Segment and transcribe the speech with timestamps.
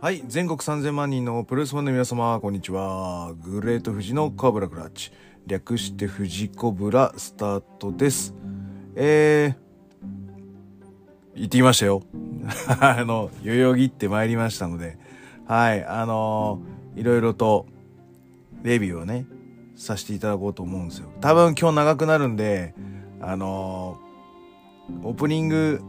[0.00, 3.34] はい、全国3000万人のプロレスファンの皆様、こんにちは。
[3.42, 5.10] グレート富士のカブラクラッチ。
[5.44, 8.32] 略して富士コブラスタートです。
[8.94, 12.04] えー、行ってきましたよ。
[12.78, 14.98] あの、代々木って参りましたので、
[15.46, 17.66] はい、あのーいろいろと、
[18.62, 19.26] レビューをね、
[19.74, 21.08] させていただこうと思うんですよ。
[21.20, 22.72] 多分今日長くなるんで、
[23.20, 25.82] あのーオープニング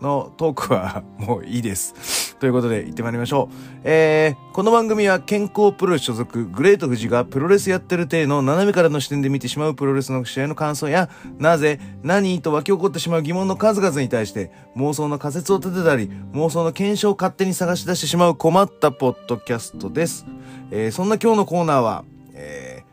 [0.00, 1.94] のトークは もういいです。
[2.40, 3.54] ということで行ってまいりましょう。
[3.84, 20.24] えー、この番組は健康プロレス所属グレート富士がプロレスやってる体の斜めからの視点で見てしまうプロレスの試合の感想や、なぜ、何と湧き起こってしまう疑問の数々に対して妄想の仮説を立てたり、妄想の検証を勝手に探し出してしまう困ったポッドキャストです。
[20.70, 22.84] えー、そんな今日のコーナーは、え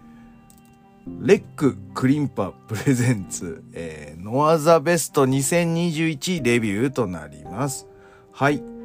[1.07, 7.87] ー、レッククリンパプレゼンツ、えー、ノアザベスト2021レビューとなります。
[8.33, 8.76] はい。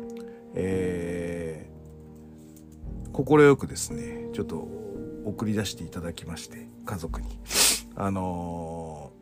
[0.54, 4.68] えー、快くですね、ちょっと
[5.24, 7.28] 送り出していただきまして、家族に。
[7.94, 9.12] あの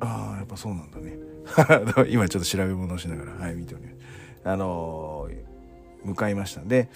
[0.00, 1.18] ー、ああ、やっぱそうなんだね。
[2.10, 3.96] 今ちょっと調べ物をしながら、はい、見ております。
[4.44, 6.88] あのー、向かいましたんで、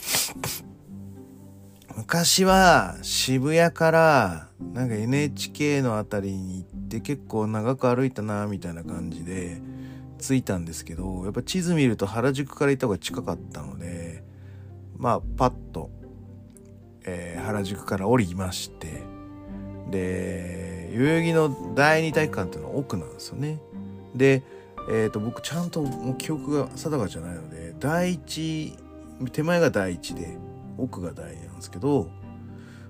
[1.97, 9.61] 昔は渋谷からなんか NHK のあたりに行って結構長く歩いたなみたいな感じで
[10.19, 14.23] 着いたんですけどやっぱ地図見ると原宿から行った方が近かったので
[14.97, 15.91] まあパッと、
[17.05, 19.03] えー原宿から降りまして
[19.91, 23.59] で代々木の第二体育館っていうのは奥なんですよね。
[24.15, 24.43] で
[24.91, 28.73] えー、と僕ちゃんともう記憶が定かじゃないので第一
[29.33, 30.39] 手前が第一で
[30.79, 32.11] 奥が第二なんですけど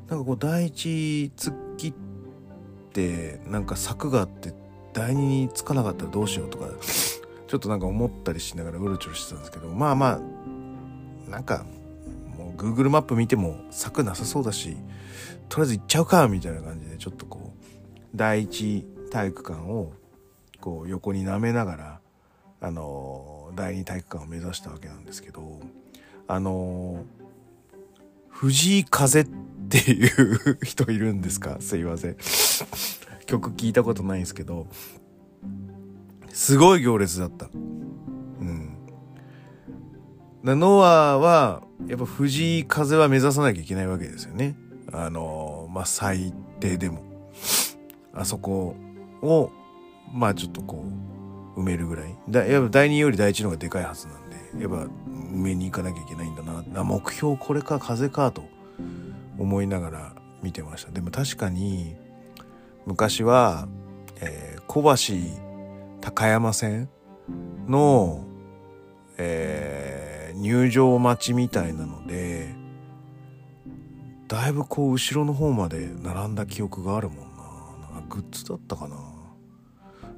[0.08, 1.92] なんかこう第一突っ切っ
[2.92, 4.54] てなんか柵があって
[4.92, 6.66] 第二につかなかったらどうしようとか
[7.48, 10.20] ちょっとなんか思ったりしながらうろちょろしてたんですけどまあま
[11.26, 11.64] あなんか
[12.36, 14.76] もう Google マップ見ても柵なさそうだし
[15.48, 19.92] とりあえず行っちゃうかみたいな感じでちょっとこう第一体育館を
[20.60, 22.00] こう横に舐めながら
[22.60, 25.60] あの第二体育館を目指したわけなんですけど
[26.26, 27.04] あの
[28.28, 29.24] 藤井風っ
[29.68, 31.56] ていう 人いるんですか？
[31.60, 32.16] すいません。
[33.26, 34.66] 曲聞いたことないんですけど
[36.32, 37.46] すごい行列だった。
[37.46, 37.48] う
[38.44, 38.76] ん。
[40.44, 44.56] だノアはやっぱ藤井風は目指さなきゃいけないわけですよね。
[44.92, 47.02] あのまあ最低でも。
[48.14, 48.74] あそこ
[49.22, 49.50] を
[50.12, 50.84] まあちょっとこ
[51.56, 52.16] う埋めるぐらい。
[52.28, 54.90] だやっぱ第2より第1の方がでかいはずなんでやっぱ埋
[55.36, 56.64] めに行かなきゃいけないんだな。
[56.80, 58.44] あ目標これか風かと
[59.38, 60.12] 思いながら
[60.42, 60.90] 見てました。
[60.90, 61.96] でも確かに
[62.86, 63.68] 昔は、
[64.20, 65.47] えー小橋
[66.00, 66.88] 高山線
[67.66, 68.24] の、
[69.16, 72.54] えー入場待ちみたいなので
[74.28, 77.94] だいぶこう後ろの方まで並んだ記憶があるもんな。
[77.94, 78.96] なんかグッズだったかな。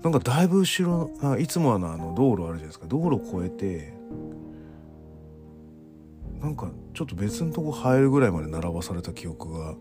[0.02, 2.86] なんかだいぶ後ろいつもあのあの道路あるじゃないですか。
[2.86, 3.94] 道路を越えて
[6.40, 9.74] なんかちょっと別のとこ入るぐらいまで並ばされた記憶が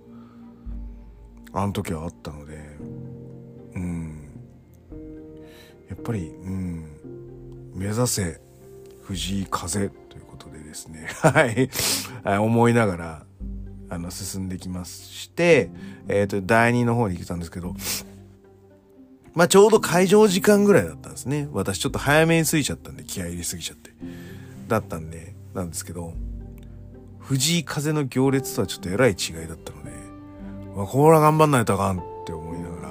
[1.53, 2.68] あの時はあったので。
[5.99, 6.85] ぱりうん
[7.75, 8.41] 目指せ
[9.03, 11.69] 藤井風ということでですね はい
[12.39, 13.25] 思いながら
[13.89, 15.71] あの進んできまして
[16.07, 17.75] えっ、と第2の方に来たんですけど
[19.33, 21.47] まあちょうど会場時間ぐらいだったんですね。
[21.53, 23.91] 私ちょっと早めに過ぎちゃったんで、気合い入れすぎちゃって。
[24.67, 26.13] だったんで、なんですけど、
[27.19, 29.91] 藤井風の行列とはちょっとえらい違いだったので、
[30.75, 32.89] まあ、これは頑張んないとあかんって思いながら、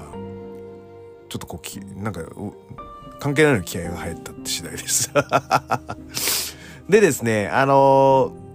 [1.28, 2.22] ちょっとこうき、なんか、
[3.18, 5.10] 関係ないの気合が入ったって次第です。
[6.88, 8.48] でですね、あのー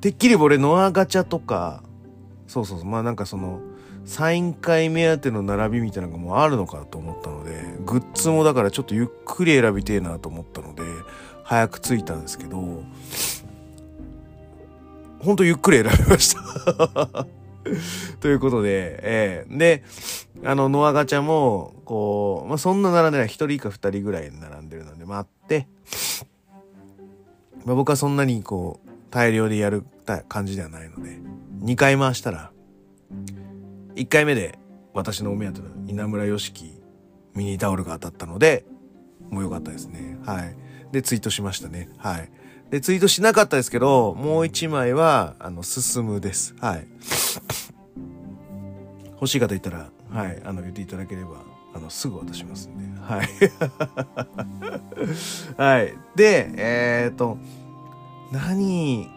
[0.00, 1.82] てっきり俺ノアガチャとか、
[2.46, 3.60] そうそうそう、まあなんかその、
[4.06, 10.82] サイン会目当ての並びみたいなのがもうあるのかと思ったので、グッズもだからちょっとゆっくり選びてえなと思ったので、
[11.44, 12.82] 早く着いたんですけど、
[15.18, 17.26] ほんとゆっくり選びました。
[18.20, 19.84] ということで、ええで、
[20.44, 25.66] あの、ノアガチャも、こう、まあ、そんな並んでない、一人か二人ぐらい並んでるので待って、
[27.64, 29.84] まあ、僕はそんなにこう、大量でやる
[30.28, 31.18] 感じではないので、
[31.62, 32.52] 2回回したら、
[33.96, 34.58] 1回目で
[34.94, 36.80] 私のお目当ての稲村良樹
[37.34, 38.64] ミニタオルが当たったので、
[39.30, 40.18] もう良かったですね。
[40.24, 40.56] はい。
[40.92, 41.88] で、ツイートしましたね。
[41.98, 42.30] はい。
[42.70, 46.54] で、ツイートしなかったですけど、もう1枚は、あの、進むです。
[46.60, 46.86] はい。
[49.14, 51.42] 欲しい方いたら、はい、あの、言っていただければ、
[51.74, 53.28] あの、すぐ渡しますんで、はい。
[55.60, 55.94] はい。
[56.16, 57.38] で、えっ、と、
[58.32, 59.08] 何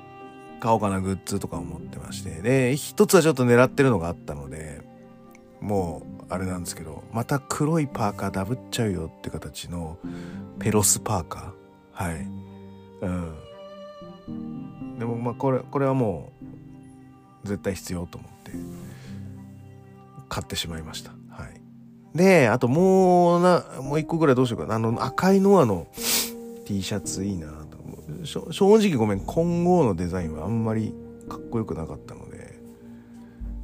[0.63, 4.81] 買おうかなグッズとか思ってましてで一つはちょっと狙ってるのがあったので
[5.59, 9.97] もうあれなんですけどまた黒いパーカーダブっちゃうよって形の
[10.59, 12.27] ペロスパーカーはい
[13.01, 14.99] うん。
[14.99, 16.31] でもまあこれこれはも
[17.43, 18.51] う絶対必要と思って
[20.29, 21.11] 買ってしまいました。
[21.29, 21.61] はい。
[22.15, 24.75] であともうなもう一個ぐらいどうしようかな。
[24.75, 25.87] あの赤いノアの
[26.65, 27.77] T シャツいいなと
[28.25, 30.93] 正直ごめん今後のデザインはあんまり
[31.27, 32.59] かっこよくなかったので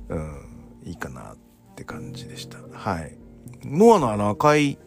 [0.09, 1.37] うんいいかなっ
[1.75, 2.57] て感じでした。
[2.71, 3.17] はい。
[3.63, 4.77] ノアのあの赤い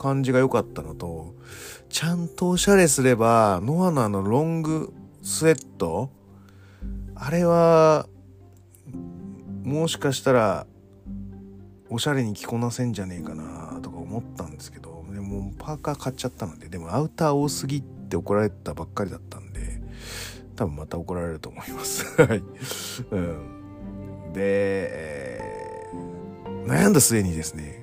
[0.00, 1.34] 感じが良かったのと
[1.90, 6.10] ちゃんとおしゃれすればノアのあのロングスウェット
[7.14, 8.08] あれは
[9.62, 10.66] もしかしたら
[11.90, 19.82] おしゃれに着こなせんじゃねえかなとか思ったんですけどでもパーカー買っちゃったのででもアウター多すぎって怒られたばっかりだったんで
[20.56, 22.04] 多分また怒られると思います。
[22.22, 22.42] はい、
[23.10, 25.90] うん、で、え、
[26.66, 27.79] 悩んだ末にですね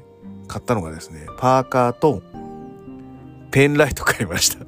[0.47, 2.21] 買ったのがですねパーカーと
[3.51, 4.65] ペンライト買いました。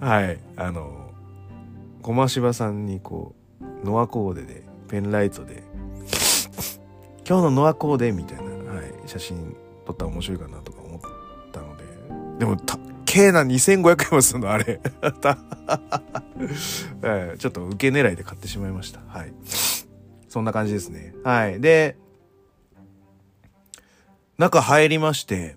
[0.06, 0.38] はい。
[0.56, 1.10] あの
[2.02, 5.62] 駒芝さんにこうノアコーデでペンライトで
[7.26, 8.44] 今日のノアコーデみたいな、
[8.74, 9.56] はい、写真
[9.86, 11.00] 撮ったら面白いかなとか思っ
[11.52, 11.84] たので
[12.38, 14.80] でもたけえな2500円もするのあれ。
[17.38, 19.00] ちょっと受け狙いで買ってしまいました。
[19.06, 19.32] はい。
[20.28, 21.14] そんな感じですね。
[21.22, 21.60] はい。
[21.60, 21.96] で
[24.38, 25.56] 中入りまして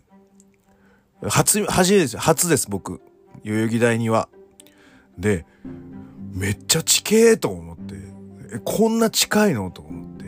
[1.23, 2.19] 初、初ですよ。
[2.19, 3.01] 初です、僕。
[3.43, 4.29] 代々木第には。
[5.17, 5.45] で、
[6.33, 7.95] めっちゃ地形と思って、
[8.53, 10.25] え、こんな近いのと思って、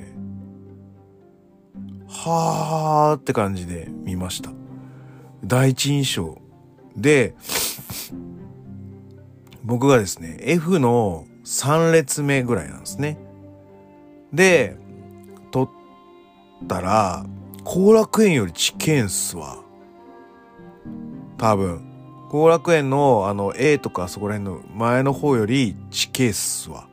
[2.08, 4.52] はーって感じで見ました。
[5.46, 6.42] 第一印象。
[6.98, 7.36] で、
[9.64, 13.20] 僕がですね、F の3列目ぐらいなんですね。
[14.34, 14.76] で、
[15.52, 15.70] 撮っ
[16.68, 17.26] たら、
[17.72, 19.60] 後楽園より地形んすわ。
[21.38, 21.88] 多分。
[22.30, 26.88] 後楽園のあの A とかそこら辺の前の方より地形っすわ。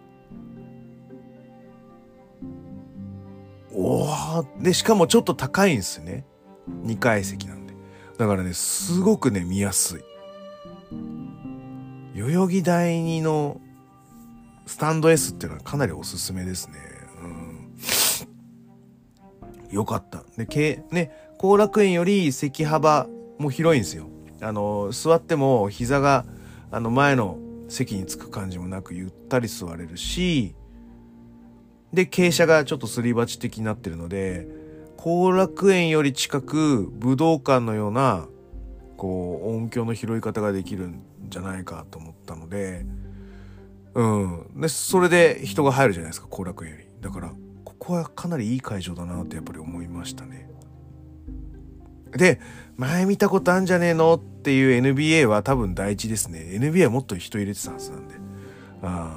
[3.73, 6.27] おーで、しかもちょっと高いんですね。
[6.85, 7.73] 2階席なんで。
[8.19, 10.01] だからね、すごくね、見やすい。
[12.15, 13.63] 代々木第二の
[14.67, 16.86] スタンド S っていうのはかなりおすすめですね。
[19.77, 19.83] うん。
[19.83, 20.25] よかった。
[20.37, 23.07] で、け、ね、後楽園より席幅
[23.39, 24.09] も広いんですよ。
[24.41, 26.25] あの座っても膝が
[26.71, 27.39] あの前の
[27.69, 30.55] 席につく感じもなくゆったり座れるし
[31.93, 34.47] で傾斜がちょっとすり鉢的になってるので
[34.97, 38.27] 後楽園より近く武道館のような
[38.97, 42.85] こう音響の拾い方ができるんじゃないかと思ったので
[43.95, 47.33] うんでそれで人が入るじゃないですか後楽園よりだから
[47.87, 50.51] ここはかなりいい会場だなってやっぱり思いましたね
[52.11, 52.41] で
[52.77, 56.41] 前見たことあんじゃねえのっていう NBA は多分第一ですね。
[56.59, 58.15] NBA はもっと人入れてたはずなんで。
[58.83, 59.13] うん。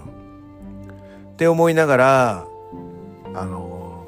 [1.33, 2.47] って思いながら、
[3.33, 4.07] あの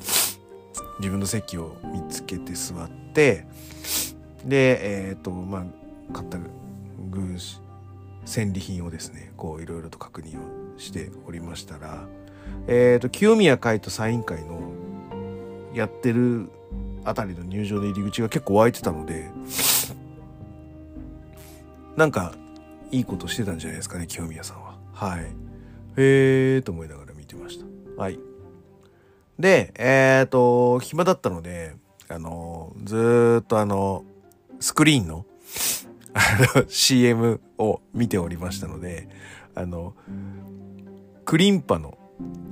[0.00, 3.46] ー、自分の席を見つけて座って、
[4.44, 5.66] で、えっ、ー、と、ま
[6.10, 6.38] あ、買った
[7.10, 7.36] 軍、
[8.24, 12.06] 戦利品をですね、こういろいろと確認をしておりましたら、
[12.68, 14.60] えっ、ー、と、清宮会とサイン会の
[15.74, 16.48] やってる
[17.04, 19.30] あたりの入場の入り口が結構湧いてたので
[21.96, 22.34] なんか
[22.90, 24.76] いいことしてたんじゃないですかね清宮さんは。
[24.92, 25.22] はい。
[25.96, 27.66] へえと思いながら見てました。
[28.00, 28.18] はい。
[29.38, 31.74] でえっ、ー、と暇だったので
[32.08, 34.04] あのずっとあの
[34.60, 35.24] スクリーンの
[36.68, 39.08] CM を見ておりましたので
[39.54, 39.94] あの
[41.24, 41.98] クリンパの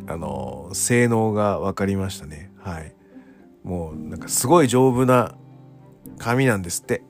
[0.07, 2.51] あの性能が分かりましたね。
[2.59, 2.95] はい。
[3.63, 5.35] もうなんかすごい丈夫な
[6.19, 7.03] 紙なんですって。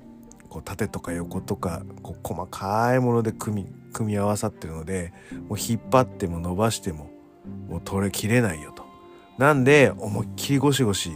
[0.54, 5.12] こう縦とか横とかこう細かいもので組み組み合わさってるので
[5.48, 7.10] もう引っ張っても伸ばしても
[7.68, 8.84] もう取れきれないよと。
[9.36, 11.10] なんで思いっきりゴシゴシ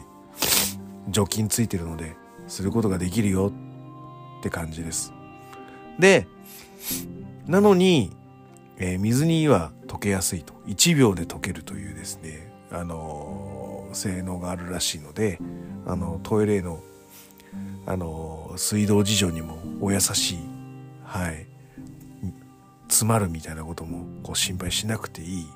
[1.08, 2.16] 除菌ついてるので
[2.48, 3.52] することができるよ
[4.40, 5.12] って感じです。
[6.00, 6.26] で
[7.46, 8.10] なのに、
[8.78, 10.54] えー、水には溶けやすいと。
[10.66, 13.58] 1秒で溶けるというですねあのー
[13.92, 15.38] 性能があるらしいので
[15.86, 16.80] あのトイレの
[17.86, 20.38] あの水道事情にもお優しい
[21.04, 21.46] はい
[22.88, 25.46] 詰まるみたいなこともこう心配しなくていい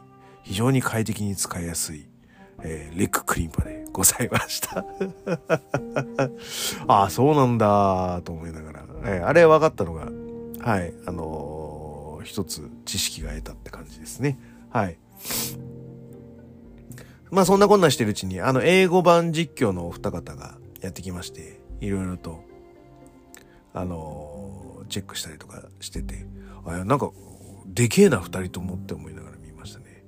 [0.42, 2.06] 非常に快適に使いやすい、
[2.62, 4.84] えー、レッククリンパでございました。
[6.88, 10.08] ああそうなんだと思いながら、えー、あれ分かったのが
[10.60, 11.61] はいあの
[12.22, 14.38] 一つ知識が得たって感じですね。
[14.70, 14.98] はい。
[17.30, 22.44] まあそんなこんなしてるうちに、あの、英語版実況のお二方がやってきまして、いろいろと、
[23.72, 26.26] あのー、チェックしたりとかしてて、
[26.66, 27.10] あなんか、
[27.66, 30.04] でけえな二人と思って思いながら見ましたね。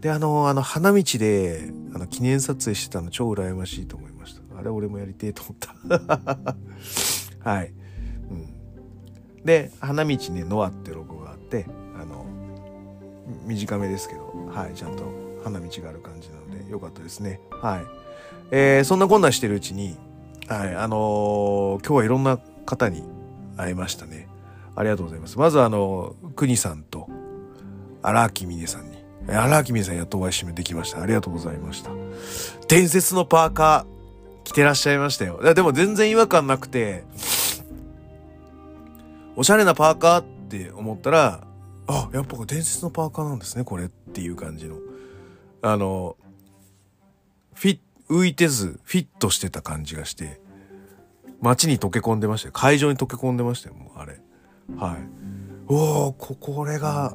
[0.00, 4.58] で、あのー、あの、花道で、あの、記念撮影してたの超羨ましいと思いました。
[4.58, 6.56] あれ俺もやりてえと思った。
[7.50, 7.72] はい。
[8.30, 8.54] うん。
[9.44, 11.66] で、花道にノアってロゴがあって、
[12.00, 12.26] あの、
[13.46, 15.04] 短めですけど、はい、ちゃんと
[15.44, 17.40] 花道がある感じなので、よかったですね。
[17.50, 17.82] はい。
[18.50, 19.96] えー、そんなこんなしてるうちに、
[20.48, 23.04] はい、あのー、今日はいろんな方に
[23.56, 24.28] 会いましたね。
[24.74, 25.38] ありがとうございます。
[25.38, 27.08] まずあの、国さんと
[28.02, 28.98] 荒木峰さんに。
[29.28, 31.02] 荒木峰さんやっとお会いしめできました。
[31.02, 31.90] ありがとうございました。
[32.68, 35.54] 伝説のパーカー着てらっしゃいましたよ。
[35.54, 37.04] でも全然違和感なくて、
[39.36, 41.46] おしゃれなパーカーって思ったら、
[41.86, 44.76] あ、やっぱ伝説のパーカーなんですね、これっていう感じの。
[45.62, 46.16] あの、
[47.54, 50.40] フィ、浮いてず、フィットしてた感じがして、
[51.40, 52.52] 街に溶け込んでましたよ。
[52.52, 54.20] 会場に溶け込んでましたよ、もうあれ。
[54.76, 54.96] はい。
[55.68, 57.14] おおこ、これが、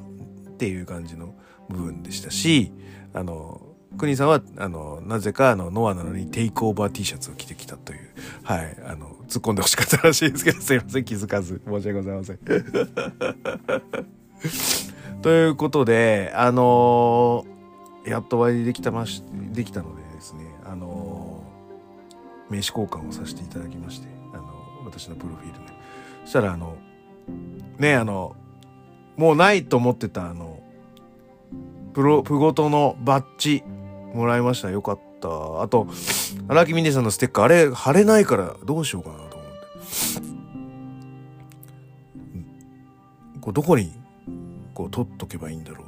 [0.50, 1.34] っていう感じの
[1.70, 2.72] 部分でしたし、
[3.14, 3.62] あの、
[3.98, 8.10] 国さんは、あの、なぜか、あの、ノアなのにテイクオーバー T シャツを着てきたという、
[8.44, 12.40] はい、あの、突っ込んでほしかったらしいですけど、すいません、気づかず、申し訳ございません。
[15.22, 24.48] ということで、あのー、やっとお会いできたまし、できたのでですね、あのー、名刺交換をさせていただきまして、あのー、
[24.86, 25.66] 私のプロフィールね。
[26.24, 26.78] そしたら、あの、
[27.80, 28.36] ね、あの、
[29.18, 30.60] もうないと思ってた、あの、
[31.94, 33.64] プロ、プゴトのバッジ
[34.14, 34.70] もらいました。
[34.70, 35.05] よかった。
[35.28, 35.88] あと、
[36.48, 40.36] 荒木ミネさんのステッカー、あれ、貼れないからどうしようかなと思って。
[43.46, 43.94] こうどこに
[44.74, 45.88] こう取っとけばいいんだろう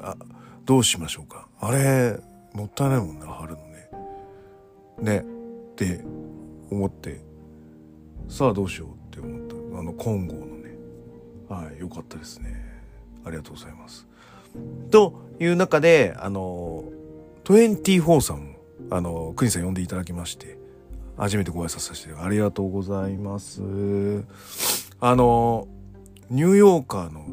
[0.00, 0.16] あ
[0.64, 1.46] どうしましょうか。
[1.60, 2.18] あれ
[2.54, 3.90] もったいないもんな貼るのね。
[5.00, 5.24] ね。
[5.72, 6.02] って
[6.70, 7.20] 思って。
[8.28, 9.78] さあどうしようって思った。
[9.78, 10.78] あの金剛のね。
[11.48, 12.64] はい良かったですね。
[13.24, 14.06] ありがとうございます。
[14.90, 16.84] という中であの
[17.44, 18.52] 24さんも
[18.90, 20.58] あの国さん呼んでいただきまして
[21.16, 23.62] 初めてご挨拶させてありがとうございます。
[25.00, 25.68] あの
[26.30, 27.26] ニューヨーカーの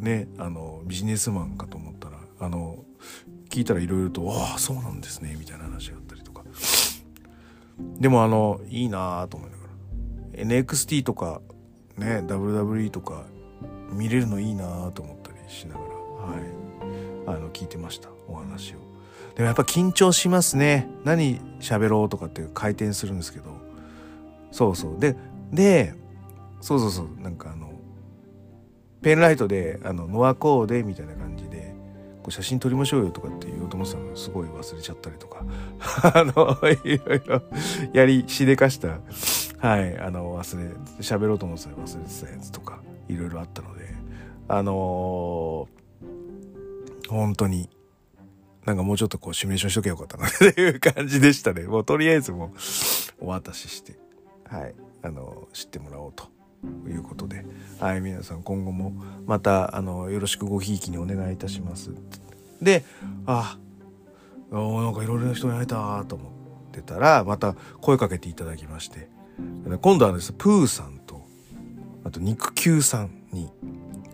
[0.00, 2.84] ねあのビジネスマンかと思ったらあの
[3.50, 6.42] 聞いたらいろいろと「ああそうなんですね」みたいな話があったりとか。
[7.98, 10.44] でもあのいいなと思いながら。
[10.44, 11.40] NXT とか
[11.96, 13.24] ね WWE とか
[13.92, 16.64] 見れるのいいなと思ったりしながらはい。
[17.26, 18.93] あの聞いてましたお話を。
[19.36, 20.88] でもやっぱ緊張しますね。
[21.04, 23.46] 何喋ろうとかって回転するんですけど。
[24.52, 25.00] そうそう。
[25.00, 25.16] で
[25.52, 25.94] で
[26.60, 27.20] そうそうそう。
[27.20, 27.72] なんかあの
[29.02, 31.74] ペンライトであのノアコーデみたいな感じで
[32.22, 35.44] こう写真撮りましょうよとかって言おうと思ってたのすごい忘れちゃったりとか。
[36.14, 37.42] あのいろいろ
[37.92, 39.00] やりしでかした。
[39.58, 39.98] はい。
[39.98, 43.94] あの忘れ喋ろうと思ってた忘れてたやつとかいろいろあったので。
[44.46, 47.70] あのー、本当に
[48.64, 51.64] なんかもうちょっとこうシミュレーションしとけばよかったなっていう感じでしたね。
[51.64, 52.52] もうとりあえずも
[53.20, 53.98] うお渡しして、
[54.48, 56.28] はい、あの、知ってもらおうと
[56.88, 57.44] いうことで、
[57.78, 58.94] はい、皆さん今後も
[59.26, 61.90] またあのよろしくごひいきにお願いいたします。
[62.62, 62.84] で、
[63.26, 63.58] あ、
[64.50, 66.30] なんかいろいろな人に会えたと思
[66.68, 69.10] ってたら、また声かけていただきまして、
[69.82, 71.26] 今度はです、プーさんと、
[72.04, 73.50] あと肉球さんに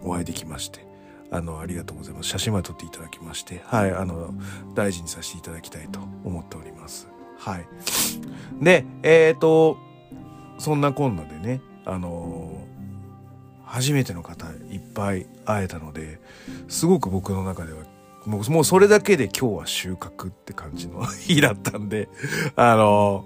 [0.03, 0.87] お会いできまして、
[1.31, 2.29] あの、ありがとうございます。
[2.29, 4.35] 写真まで撮っていただきまして、はい、あの、
[4.75, 7.09] 大事にさせていただきたいと思っております。
[7.39, 7.67] はい。
[8.61, 9.79] で、えっ、ー、と、
[10.59, 12.61] そんなこんなでね、あの
[13.65, 16.21] 初めての方いっぱい会えたので
[16.69, 17.85] すごく僕の中では
[18.27, 22.09] もうもうそれだけで今日は収穫って感じの日だったんで
[22.57, 23.25] あの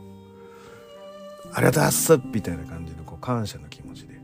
[1.53, 4.21] ありがとうございますみたいな感じのこう感謝の気持ちで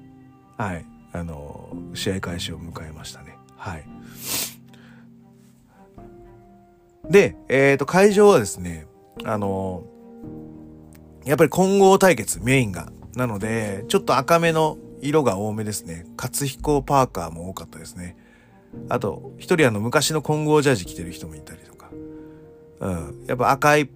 [0.57, 3.30] はいあの試合開始を迎えましたね
[3.61, 3.85] はい
[7.09, 8.87] でえっ、ー、と会場はですね
[9.25, 9.85] あの
[11.25, 16.07] やっぱり混合対決メインがなので、ちょっと赤めの色が多めですね。
[16.17, 18.17] 活彦パーカーも多かったですね。
[18.88, 21.90] あと、一人あの昔の混合ジャージ着てる人もいたりとか。
[22.81, 23.25] うん。
[23.26, 23.90] やっぱ赤い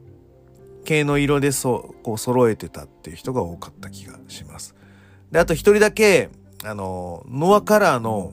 [0.84, 4.74] 系の色でそ、こう揃えてたっていう人が多かった気がします。
[5.30, 6.30] で、あと一人だけ、
[6.64, 8.32] あの、ノアカラーの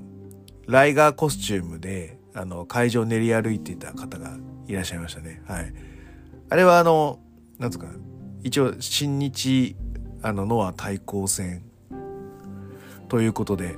[0.68, 4.38] ライガーコスチュームで、あの、会場を練り歩いていた方が
[4.68, 5.41] いらっしゃいましたね。
[5.48, 5.74] はい。
[6.50, 7.20] あれはあの、
[7.60, 7.88] なんつうか、
[8.44, 9.75] 一応、新日
[10.24, 11.63] あのノア対抗戦
[13.08, 13.75] ということで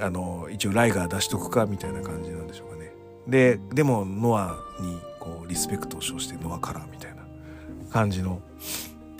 [0.00, 2.92] あの一応ライガー出しとくかみたいな感じなんでしょうかね。
[3.28, 7.22] ででもノアにこうリスペクトを称してノアカラーみたいな
[7.90, 8.40] 感じの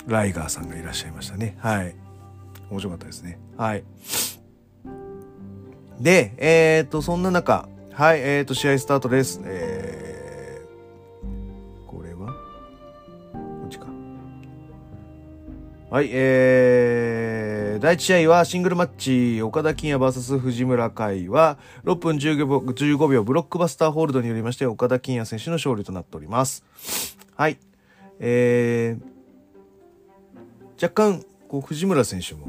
[0.06, 1.56] ライガーさんがいらっしゃいましたね。
[1.60, 1.94] はい。
[2.70, 3.38] 面白かったですね。
[3.56, 3.84] はい。
[6.00, 9.40] でえっ、とそんな中はいえっ、と試合スタートです。
[9.44, 12.32] えー、これは？
[13.32, 13.86] こっちか。
[15.88, 26.64] はいえー、第1試合はシングルマッチ岡田金也 VS 藤村海は6分15秒 ,15 秒ブロックバスターホールドによりまして岡田金也選手の勝利となっております。
[27.34, 27.56] はい
[28.18, 32.48] えー、若干こう藤村選手も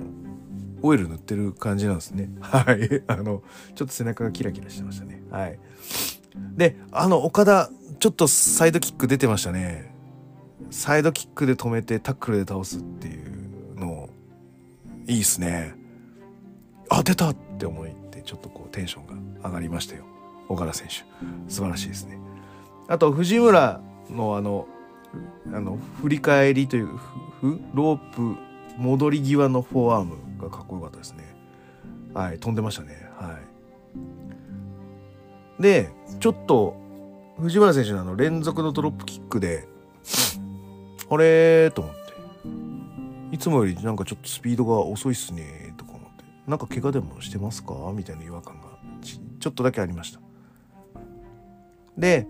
[0.88, 2.30] オイル塗ってる感じなんですね。
[2.40, 3.04] はい。
[3.08, 3.44] あの、
[3.76, 5.22] ちょっと背中がキラキラしてましたね。
[5.30, 5.60] はい。
[6.56, 9.94] で、あの、岡田、ちょっとサイドキック出てましたね。
[10.72, 14.10] サイドキックで止めてタックルで倒すっていうの、
[15.08, 15.76] いいっすね。
[16.90, 20.04] あ、出たって思って、ちょっとこうテンションが上がりましたよ。
[20.50, 20.94] 岡田選手。
[21.52, 22.20] 素晴らしいですね。
[22.88, 24.68] あと、藤村のあの、
[25.54, 26.90] あの、振り返りという、
[27.74, 28.36] ロープ
[28.78, 31.24] 戻り際のフォアアームがかっこよかったですね。
[32.14, 33.10] はい、飛んでましたね。
[33.16, 33.38] は
[35.60, 35.62] い。
[35.62, 36.76] で、ちょっと、
[37.40, 39.68] 藤原選手のあの連続のドロップキックで、
[41.10, 41.98] あれと思って。
[43.32, 46.24] いつもよりなんかちょっとスピードが遅いっすねとか思って。
[46.48, 47.74] なんか怪我でもしてますか？
[47.94, 48.68] みたいな違和感が
[49.02, 50.20] ちょっとだけありました。
[51.98, 52.28] で、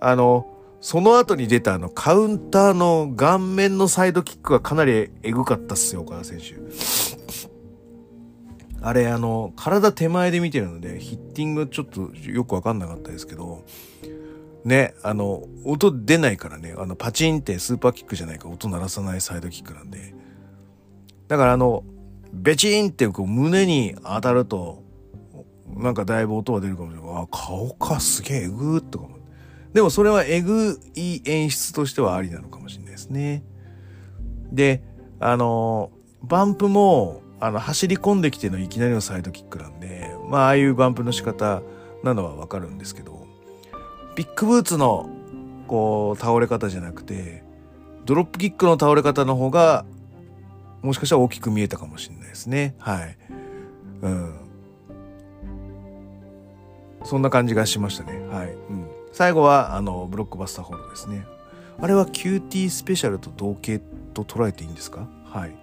[0.00, 0.46] あの、
[0.80, 6.56] その後に出たあのカウンターの顔面のサイドキックはかなりエグかったっすよ、岡田選手。
[8.82, 13.64] あれ、あの、体手前で見てるので、ヒッティングちょっとよくわかんなかったですけど、
[14.64, 20.14] ね、あの、音出ないからね、あの、パチンってスーパーキックじゃないか音鳴らさないサイドキックなんで。
[21.28, 21.84] だからあの、
[22.32, 24.82] ベチンってこう胸に当たると、
[25.76, 27.22] なんかだいぶ音が出るかもしれない。
[27.22, 29.19] あ、顔か、すげえ、えぐーっとか思
[29.72, 33.44] でもそれはえぐい演出としてはありなのかもしれないですね。
[34.52, 34.82] で、
[35.20, 35.90] あの、
[36.22, 41.62] バンプも、あの、走り込んできてのいきなりのサイドキックなんで、まあ、ああいうバンプの仕方
[42.02, 43.26] なのはわかるんですけど、
[44.16, 45.08] ビッグブーツの、
[45.68, 47.44] こう、倒れ方じゃなくて、
[48.04, 49.84] ドロップキックの倒れ方の方が、
[50.82, 52.74] もしかしたら大きく見えたかもしれないですね。
[52.78, 53.16] はい。
[54.02, 54.34] うん。
[57.04, 58.18] そんな感じがしましたね。
[58.26, 58.52] はい。
[58.52, 58.89] うん。
[59.12, 61.26] 最後はあのブロックバスターホールですね。
[61.80, 63.82] あれは QT スペシャルと同型
[64.14, 65.08] と捉えていいんですか？
[65.24, 65.56] はい。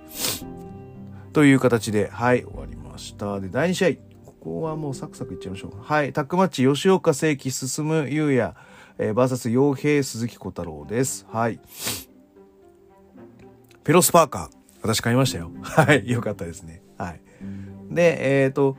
[1.33, 3.39] という形ではい終わりました。
[3.39, 4.07] で第2試合。
[4.25, 5.71] ここはもうサクサクいっちゃいましょう。
[5.81, 6.13] はい。
[6.13, 8.53] タックマッチ吉岡聖輝進優也。
[8.97, 11.27] えー、VS 傭兵鈴木小太郎です。
[11.31, 11.59] はい。
[13.83, 14.57] ペロスパーカー。
[14.81, 15.51] 私買いましたよ。
[15.61, 16.09] はい。
[16.09, 16.81] よかったですね。
[16.97, 17.21] はい。
[17.91, 18.77] でえっ、ー、と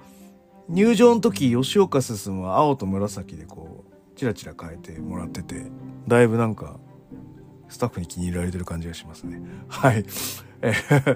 [0.69, 3.88] 入場の時吉岡進は青と紫でこう
[4.19, 5.67] チラチラ変えてもらってて
[6.09, 6.77] だいぶなんか
[7.69, 9.41] スタッフに気に入られてる感じがしますね。
[9.69, 10.05] はい。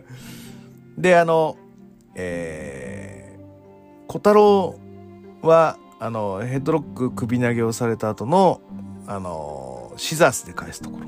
[0.97, 1.57] であの
[2.15, 4.79] えー、小太郎
[5.41, 8.61] はあのヘッドロック首投げをされた後の
[9.07, 11.07] あのシザースで返すところ。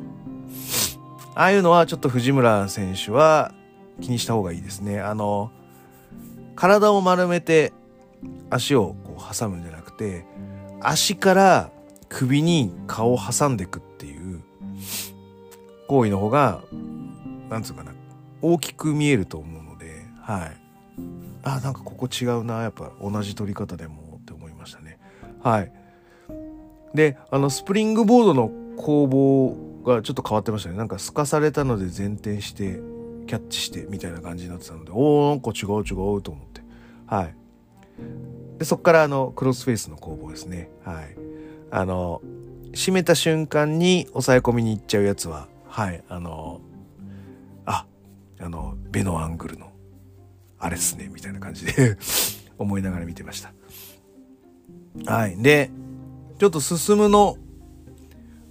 [1.37, 3.53] ああいうのはちょっと藤村選手は
[4.01, 5.01] 気にした方がいいですね。
[5.01, 5.53] あの
[6.57, 7.73] 体を丸めて
[8.51, 10.25] 足をこう挟むんじゃなくて
[10.81, 11.71] 足から
[12.15, 14.41] 首に顔を挟んでいくっていう
[15.89, 16.63] 行為の方が、
[17.51, 17.93] なんつうかな、
[18.41, 20.57] 大きく見えると思うので、はい。
[21.43, 25.01] あ、なんかここ違うな、やっぱ同じ撮り方でもって思いましたね。
[25.43, 25.73] はい。
[26.95, 30.77] で、あの、スプリングボードの攻防がちょっと変わってましたね。
[30.77, 32.81] なんか透かされたので前転して、
[33.27, 36.61] キャッチしてみたいな感じになってたので、おー、なんか違う違うと思って。
[37.07, 37.35] はい。
[38.61, 40.71] で、そっからあの、クロスフェイスの攻防ですね。
[40.85, 41.34] はい。
[41.77, 42.23] あの、
[42.73, 46.61] 閉めた瞬間に抑え込みに行っちゃうやつは、はい、あの、
[47.67, 47.85] あ、
[48.39, 49.73] あの、ベのアングルの、
[50.61, 51.99] あれっすね、みたいな感じで
[52.59, 53.53] 思いながら見てました。
[55.13, 55.37] はい。
[55.37, 55.73] で、
[56.39, 57.39] ちょっと進むの、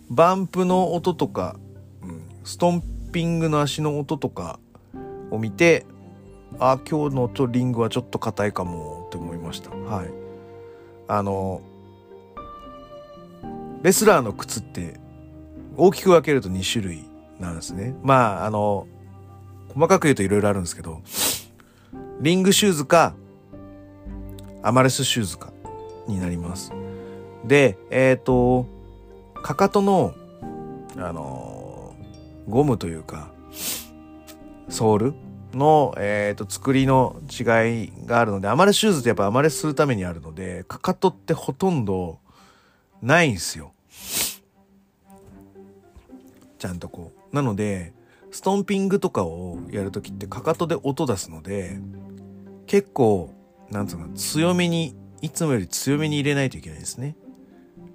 [0.10, 1.58] バンプの音とか、
[2.02, 2.84] うん、ストン
[3.14, 4.60] ピングの足の音とか
[5.32, 5.86] を見て、
[6.60, 9.70] あ、今日のとリングはちょっと硬いかもって思いました。
[9.70, 10.10] はい。
[11.08, 11.62] あの、
[13.84, 15.00] レスラーの靴って
[15.76, 17.04] 大きく分けると2種類
[17.40, 17.96] なんですね。
[18.02, 18.88] まあ、あの、
[19.74, 21.02] 細かく言うと色々あるんですけど、
[22.22, 23.14] リングシューズか、
[24.62, 25.52] アマレスシューズか
[26.08, 26.72] になります。
[27.46, 28.68] で、えっ、ー、と、
[29.42, 30.14] かかとの、
[30.98, 31.94] あの、
[32.48, 33.32] ゴムというか、
[34.70, 35.14] ソール
[35.54, 42.20] の、えーと、作りの違いがあるのでアマレスシューズってやっぱアマレスするためにあるのでかかとってほとんど
[43.02, 43.73] ないんですよ。
[46.64, 47.36] ちゃんとこう。
[47.36, 47.94] なので
[48.32, 51.78] ストンピングとかをやる時ってかかとで音出すので
[52.68, 53.34] 結構
[53.70, 57.18] なんつうの強めにいつもより強めに入れないといけないですね。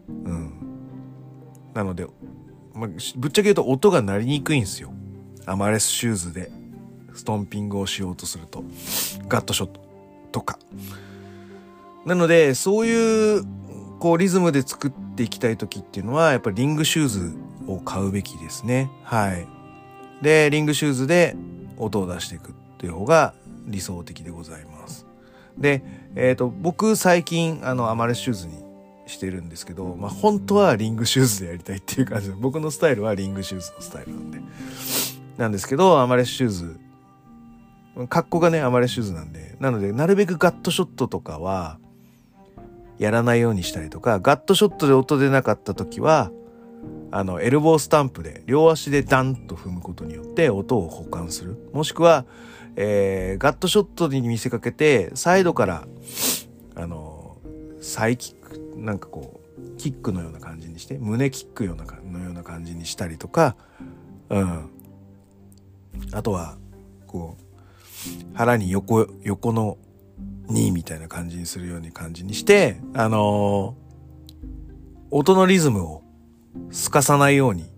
[0.08, 0.52] うん。
[1.72, 2.06] なので、
[2.74, 4.92] ま、ぶっちゃけ言うと音が鳴りにくいんですよ。
[5.46, 6.50] アマレスシューズで
[7.14, 8.64] ストンピングをしようとすると。
[9.28, 9.80] ガットショット
[10.32, 10.58] とか。
[12.04, 13.44] なので、そういう、
[13.98, 17.36] こう、リズムで作っていきたい時っていうのは、やっぱりリングシューズ
[17.68, 18.90] を買うべきですね。
[19.04, 19.46] はい。
[20.22, 21.36] で、リングシューズで
[21.76, 23.34] 音を出していくっていう方が
[23.66, 25.06] 理想的でございます。
[25.56, 25.82] で、
[26.16, 28.64] えっ、ー、と、僕最近、あの、アマレスシューズに
[29.06, 34.40] してるんですけど、まあ、本当はリングシューズでやりたいっていう感じで、僕のスタイルはリングシューズのスタイルなんで。
[35.36, 36.80] なんですけど、アマレスシューズ、
[38.08, 41.78] 格好がね、アマレスシューズなんで、なので、なるべくガットショットとかは、
[42.98, 46.30] やらないようにしたりとか、ガットショットで音出なかった時は、
[47.10, 51.56] あの、エルボースタンプで、両足でダンと踏むことによって音を補完する。
[51.72, 52.26] もしくは、
[52.76, 55.88] えー、ガットショットに見せかけて、サイドから、
[56.74, 57.36] あの、
[57.80, 63.56] サイキック、なんかこう、キックのような感じにして、胸キックようなのような感じにしたりとか、
[64.28, 64.70] うん。
[66.12, 66.56] あとは、
[67.06, 67.48] こう、
[68.34, 69.78] 腹に横、横の
[70.48, 73.74] 2みたいな感じにするように感じにして、あのー、
[75.10, 76.02] 音のリズムを
[76.70, 77.70] すかさないように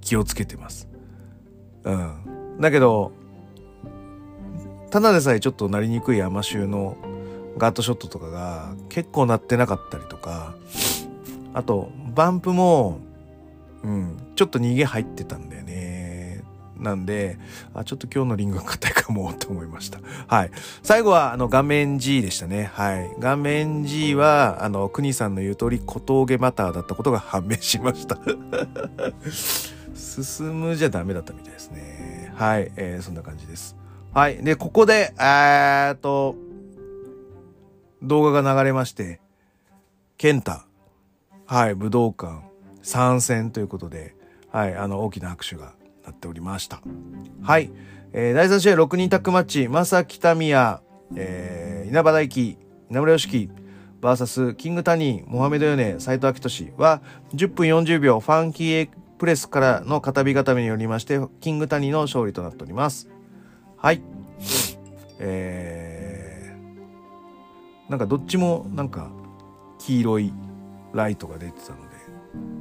[0.00, 0.88] 気をつけてます。
[1.84, 2.60] うん。
[2.60, 3.12] だけど、
[4.90, 6.96] ただでさえちょっとなりにくい甘臭の
[7.58, 10.54] ガットショットとかが結構鳴ってなかったりとか、
[11.52, 12.98] あと、バンプも、
[13.82, 15.73] うん、ちょっと逃げ入ってたんだよね。
[16.84, 17.38] なんで、
[17.74, 19.98] あ、ちょっと今日のリングが硬いかもと思いました。
[20.28, 20.50] はい。
[20.84, 22.70] 最後は、あの、画面 G でしたね。
[22.72, 23.10] はい。
[23.18, 28.18] 画面 G は、あの、国さんの言う通り、小峠マターだったことが判明しました
[29.96, 32.32] 進むじゃダメだったみたいですね。
[32.36, 32.70] はい。
[32.76, 33.76] えー、そんな感じです。
[34.12, 34.36] はい。
[34.44, 36.36] で、ここで、えーっと、
[38.02, 39.20] 動画が流れまして、
[40.18, 40.66] ケンタ、
[41.46, 42.42] はい、武道館
[42.82, 44.14] 参戦ということで、
[44.50, 45.72] はい、あの、大きな拍手が
[46.04, 46.80] なっておりました。
[47.42, 47.70] はい。
[48.12, 50.80] えー、第3試合6人タッグマッチ、正木民也、
[51.16, 52.58] えー、稲葉大輝、
[52.90, 53.50] 稲村良樹、
[54.00, 57.02] バーサス、キングタニー、モハメドヨネ、斎藤明俊は、
[57.34, 63.08] 10分40秒、ファンキーエプレスからの片火固めによりまして、キングタニーの勝利となっております。
[63.78, 64.02] はい。
[65.18, 69.10] えー、なんかどっちもなんか
[69.78, 70.32] 黄色い
[70.92, 71.88] ライトが出てたので、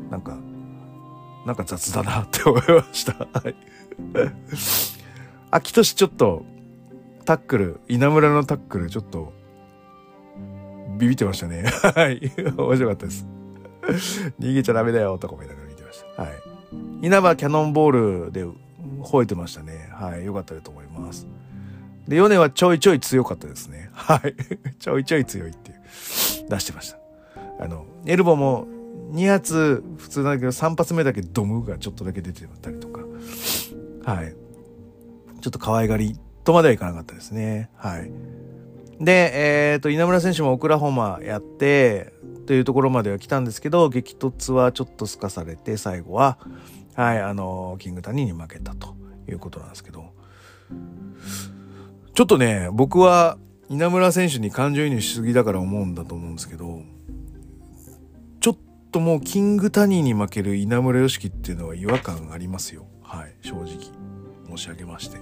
[0.10, 0.38] なんか、
[1.46, 3.14] なんか雑だなって思いました。
[3.14, 3.56] はい。
[5.52, 6.46] 秋年ちょっと、
[7.26, 9.34] タックル、稲村のタックル、ちょっと、
[10.98, 11.64] ビビってましたね。
[11.96, 12.32] はい。
[12.58, 13.28] 面白かったです。
[14.40, 16.22] 逃げちゃダメだよ、とか思いながら見てました。
[16.24, 16.32] はい。
[17.02, 18.46] 稲葉キャノンボールで
[19.02, 19.90] 吠えてましたね。
[19.94, 20.26] はい。
[20.26, 21.28] よかったと思います。
[22.08, 23.90] で、ヨネはちょいちょい強かったですね。
[23.94, 24.36] はい。
[24.80, 26.98] ちょいちょい強いっていう、出してました。
[27.60, 28.68] あの、エルボも
[29.14, 33.02] 2発普通だけど3発目だけドムがちょっとだけ出てたりとか。
[34.06, 34.36] はい。
[35.42, 37.70] ちょっと可愛がりとまではいかなかったですね。
[37.76, 38.12] はい。
[39.00, 42.14] で、えっ、ー、と、稲村選手もオクラホマやって、
[42.46, 46.38] というところまでは来たんですけど、激突はちょっとすかされて、最後は、
[46.96, 48.96] はい、あの、キングタニに負けたと
[49.30, 50.12] いうことなんですけど、
[52.14, 53.38] ちょっとね、僕は
[53.70, 56.82] 稲村選手に感情移入しすぎだから思うんだと思うんですけど、
[58.94, 62.86] ともうキングタニーに負ける稲村良樹っていうのは違和感ありますよ。
[63.02, 63.66] はい、正直。
[64.56, 65.18] 申し上げまして。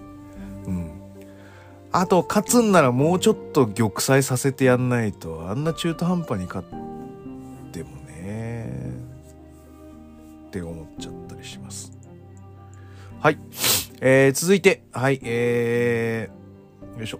[0.67, 0.91] うん。
[1.93, 6.67] あと、勝つんならもうちょっと玉砕させてやんないと、あんな中途半端に勝っ
[7.71, 8.93] てもね、
[10.47, 11.91] って思っちゃったりします。
[13.21, 13.37] はい。
[14.01, 17.19] えー、続いて、はい、えー、よいしょ。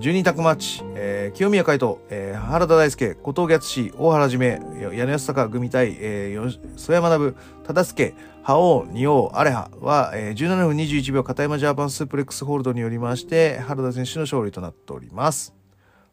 [0.00, 7.36] 12択マッチ、えー、清宮海斗、えー、原田大輔、後藤敦大原じめ、矢野康隆組対、えー、曽山学、
[7.66, 15.54] 忠助、覇王、二王、アレハは、えー、17分21秒片山ジャパンスープレックスホールドによりまして、原田選手の勝利となっております。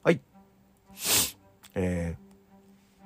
[0.03, 0.19] はい。
[1.73, 3.05] えー、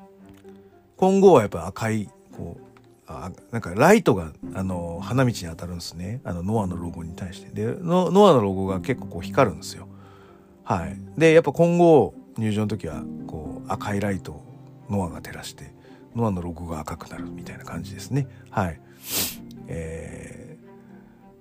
[0.97, 2.63] 今後はやっぱ赤い、こう、
[3.05, 6.21] あなんかライトが、あの、花道に当たるんですね。
[6.23, 7.51] あの、ノアのロゴに対して。
[7.51, 9.87] で、ノアのロゴが結構こう光るんですよ。
[10.71, 10.97] はい。
[11.19, 14.43] で、やっぱ今後、入場の時は、こう、赤いライトを
[14.89, 15.73] ノアが照らして、
[16.15, 18.27] ノアのロゴが赤くなるみたいな感じですね。
[18.49, 18.79] はい。
[19.67, 20.57] え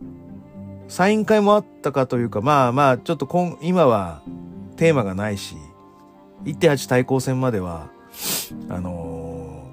[0.03, 4.23] ー、サイン会もあったかというか、まあまあ、ちょっと今今は
[4.77, 5.57] テーマがないし、
[6.45, 7.91] 1.8対抗戦までは、
[8.69, 9.65] あの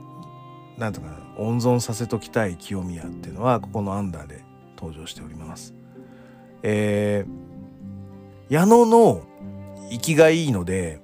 [0.78, 4.44] ー、なんとか温存させときたい清宮っていうのは、ここのアンダーで
[4.78, 5.74] 登場しております。
[6.64, 9.24] えー、矢野の
[9.90, 11.02] 生きがいいので、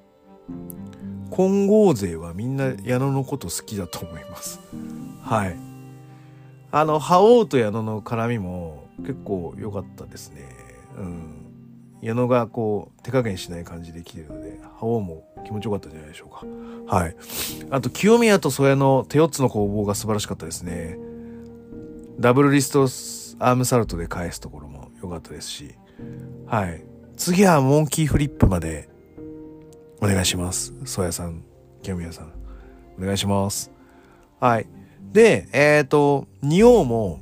[1.35, 4.59] 金剛勢はみんな矢野のこと好きだと思います。
[5.21, 5.57] はい。
[6.71, 10.47] あの、覇王と矢野の絡みも結構良かったですね。
[10.97, 11.43] うん。
[12.01, 16.95] 矢野がこう手加減しない感じで来てるので、覇王も気持ちよかったんじゃないでしょうか。
[16.95, 17.15] はい。
[17.71, 20.97] あと、清宮と曽谷の手四つの攻防が素晴らしかったですね。
[22.19, 25.75] ダブルリストアームサルトで返すところも良かったですし。
[26.45, 26.83] はい。
[27.17, 28.89] 次はモンキーフリップまで
[30.01, 30.73] お願いします。
[30.85, 31.43] 曽谷さん、
[31.81, 32.33] 清宮さん。
[32.97, 33.71] お願いします。
[34.39, 34.67] はい。
[35.11, 37.19] で、えっ、ー、と、仁王も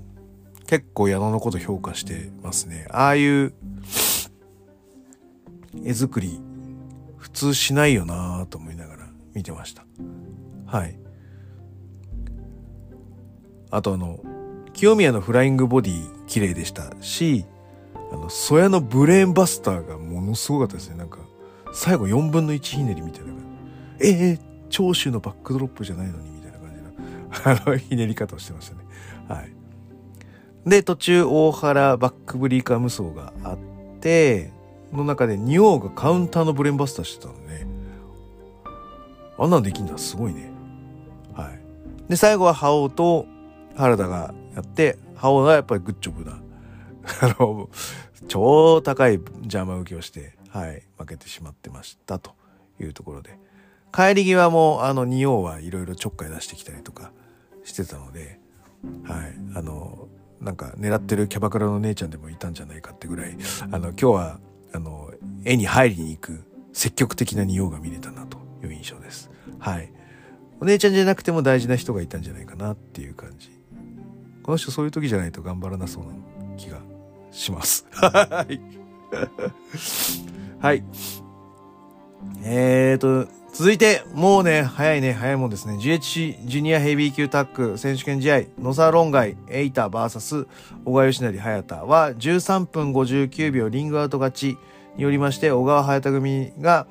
[0.65, 2.87] 結構矢野のこと評価してますね。
[2.89, 3.53] ああいう
[5.85, 6.39] 絵作り
[7.17, 9.83] 普通しないよなぁと思いながら見てました。
[10.65, 10.97] はい。
[13.69, 14.19] あとあの、
[14.73, 17.45] 清宮のフライングボディ綺麗でしたし、
[18.11, 20.97] あの、ソヤのブレーンバスターがものすごかったですね。
[20.97, 21.19] なんか、
[21.73, 23.33] 最後4分の1ひねりみたいな。
[23.99, 28.81] ええー、長州のバックドロップじゃないのにみたいな感じの、あの、ひねり方をしてましたね。
[29.27, 29.51] はい。
[30.69, 33.57] で、途中、大原バックブリーカー無双があっ
[33.99, 34.51] て、
[34.91, 37.65] の中で仁王がカウンターのブレーンバスターしてたのね。
[39.37, 39.97] あんなんできんだ。
[39.97, 40.51] すごいね。
[41.33, 41.59] はい。
[42.09, 43.25] で、最後は覇王と
[43.75, 46.40] 原田がやって、覇王がやっぱりグッジョブな。
[47.21, 47.69] あの、
[48.27, 52.31] 超高い邪魔受けをして、はい、負けてしまってましたと
[52.79, 53.37] いうところで。
[53.93, 57.11] 帰り際も、あの、仁王はいろいろちょっかい出してきたりとか
[57.63, 58.39] してたので、
[59.03, 60.07] はい、あの、
[60.39, 63.37] なんか狙ってるキャバクラの姉ちゃんでもいたんじゃないかってぐらい、
[63.71, 64.39] あの、今日は
[64.73, 65.11] あの、
[65.43, 69.29] 絵に入りに行く積極的な仁王が見れたなという印象です。
[69.59, 69.91] はい。
[70.59, 73.49] お姉ちゃんじゃなくても大事な人がいたんじゃないかなっていう感じ。
[74.43, 76.30] この人そういう時じゃないと頑張らなそうな気が
[77.31, 77.85] します。
[77.91, 78.59] はい。
[80.59, 80.83] はい。
[82.43, 85.75] えーと、続いて、もうね、早いね、早いもんですね。
[85.75, 90.47] GHC ジュニアヘビー級タック選手権試合、野沢論外、エイタ VS
[90.85, 94.57] 小川義成早田は13分59秒リングアウト勝ち
[94.95, 96.87] によりまして、小川早田組が、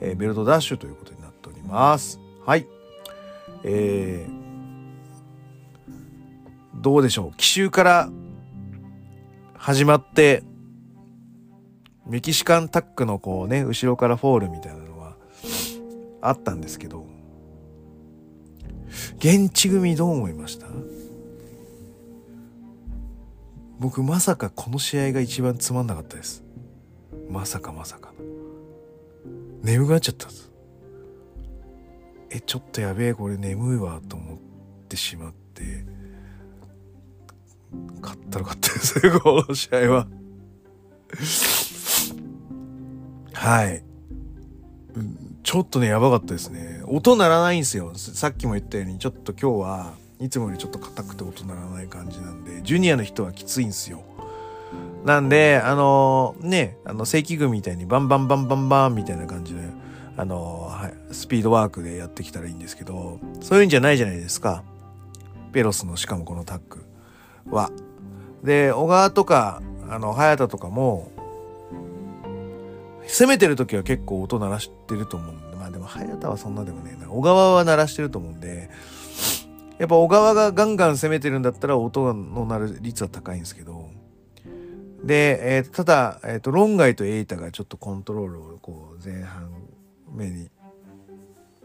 [0.00, 2.18] えー、ベルトダッシュということになっております。
[2.44, 2.66] はい。
[3.62, 7.36] えー、どうでしょう。
[7.36, 8.10] 奇襲から
[9.64, 10.42] 始まって、
[12.06, 15.16] メキシカンタックのこうね、後ろからフォールみたいなのは
[16.20, 17.06] あったんですけど、
[19.16, 20.66] 現地組どう思いました？
[23.78, 26.44] 僕まさかこの試合が一番つまんなかったです。
[27.30, 28.12] まさかまさか。
[29.62, 30.52] 眠くなっちゃったんです。
[32.28, 34.38] え、ちょっとやべえ、これ眠いわ、と思っ
[34.90, 35.86] てしまって、
[38.02, 40.06] 勝ったら勝ったですね、 この試合は。
[43.32, 43.84] はい。
[44.96, 46.82] うんちょっとね、やばかったですね。
[46.86, 47.92] 音鳴らないんですよ。
[47.94, 54.02] さっきも言ったように、ちょっと今日はいつもよりちょっと硬くて音鳴らない感じなんで、ジュニアの人はきついんですよ。
[55.04, 59.60] なんで、あのー、ね、あの、正規軍みたいにバンバンバンバンバンみたいな感じで、
[60.16, 64.64] あのー、はい、スピードワークでやってきたらいいんですけど、そういうんじゃないじゃないですか。
[65.52, 66.84] ペロスのしかもこのタッグ
[67.54, 67.70] は。
[68.42, 71.10] で、小川とか、あの、早田とかも、
[73.06, 77.10] 攻めてる時は結構音鳴らしてると思うんで、まあでも早田はそんなでもねえな。
[77.10, 78.70] 小川は鳴らしてると思うんで、
[79.78, 83.90] やっぱ小川がガンガン攻めてるんだったら音の鳴る率は高いんですけど、
[85.02, 89.50] で、えー、ただ、えっ、ー、と、論外とエイタがちょっとコントロールをこう前半
[90.10, 90.48] 目に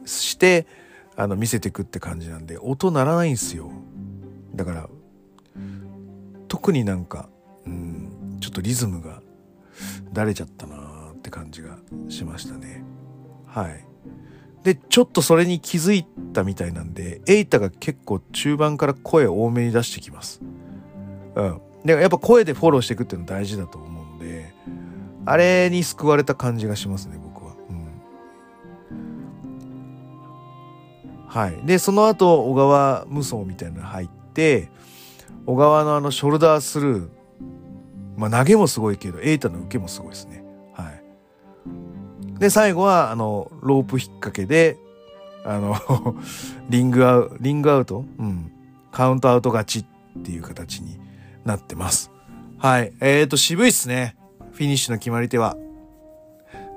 [0.06, 0.68] して、
[1.16, 3.72] あの、見せてくって感じなんで、音鳴らないんですよ。
[4.56, 4.90] だから、
[6.50, 7.30] 特になんか、
[7.66, 9.22] うん、ちょっとリズムが
[10.12, 11.78] だれちゃったなって感じが
[12.10, 12.84] しましたね。
[13.46, 13.86] はい。
[14.64, 20.42] で、ちょっとそれに気づいたみたいなんで、エイタが結構中盤から声多めに出してきます。
[21.36, 21.62] うん。
[21.86, 24.54] で、やっぱ声でフォローしていくっていうの大事だと思うんで、
[25.26, 27.54] あれに救われた感じがしますね、僕は。
[27.70, 27.88] うん。
[31.28, 31.66] はい。
[31.66, 34.70] で、その後、小川無双みたいなの入って、
[35.50, 37.10] 小川のあのショルダースルー、
[38.16, 40.44] まあ投げもすごいけど、エイタの受けもすごいですね。
[40.74, 42.40] はい。
[42.40, 44.78] で、最後は、あの、ロープ引っ掛けで、
[45.44, 45.76] あの
[46.70, 48.06] リングアウト、リングアウト？
[48.20, 48.52] うん。
[48.92, 51.00] カウントアウト勝ちっていう形に
[51.46, 52.12] なってます。
[52.60, 52.94] はい。
[53.00, 54.16] えっ、ー、と、渋いっすね。
[54.52, 55.58] フィニッシュの決まり手は。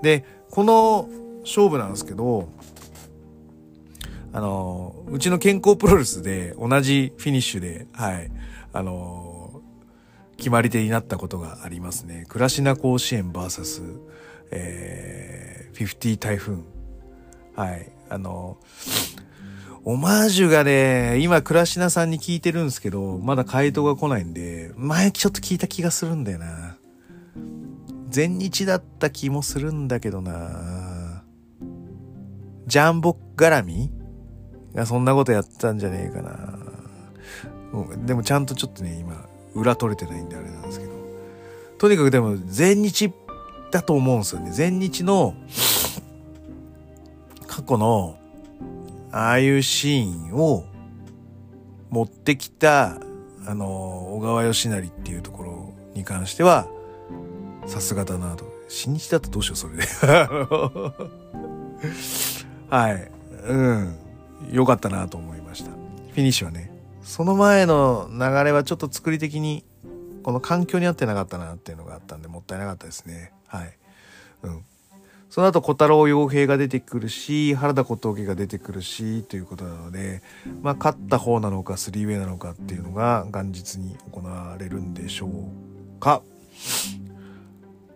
[0.01, 1.11] で、この
[1.43, 2.49] 勝負なんですけど、
[4.33, 8.31] あの、うちの健康プロレスで同じフィニッシュで、はい、
[8.73, 9.61] あの、
[10.37, 12.25] 決まり手になったことがありますね。
[12.29, 14.01] 倉科甲子園 VS、
[14.51, 16.57] えー、50台風。
[17.55, 18.59] はい、あの、
[19.85, 26.77] オマージュがね、今、倉科さんに聞いてるんですけど、まだ回答が来ないんで、前ちょっと聞いた気がするんだよな。
[28.09, 31.25] 全日だった気もするんだけどな。
[32.67, 33.91] ジャンボ絡み？
[34.75, 36.59] がそんなことやったんじゃねえかな。
[38.05, 40.93] でもちゃんとちょっとね、今、裏取れてないんであれなんですけど。
[41.79, 43.13] とにかくでも、全日
[43.71, 44.51] だと思うんですよね。
[44.51, 45.35] 全日の、
[47.47, 48.17] 過去の、
[49.11, 50.65] ああいうシーンを
[51.91, 52.99] 持ってきた、
[53.47, 56.67] あの、小川義成っていうところに関しては、
[57.67, 58.51] さすがだなと。
[58.69, 59.83] 新日だとどうしよう、それで。
[62.71, 63.11] はい。
[63.47, 63.97] うん。
[64.51, 65.71] 良かったなと思いました。
[65.71, 66.72] フィニッシュはね。
[67.03, 69.65] その前の流れはちょっと作り的に、
[70.23, 73.33] この環境に合ってなかったなっていうのがあったんで、もったいなかったですね。
[73.47, 73.77] はい。
[74.43, 74.65] うん。
[75.29, 80.23] その後、小太郎洋平が出てくるし、原田小峠が出てくるし、ということなので、
[80.61, 86.23] まあ、勝った方なのか、スリーウェイなのかっていうのが、元日に行われるんでしょうか。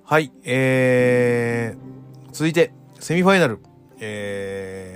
[0.05, 3.61] はい、えー、続いて、セミファイナル。
[3.99, 4.96] え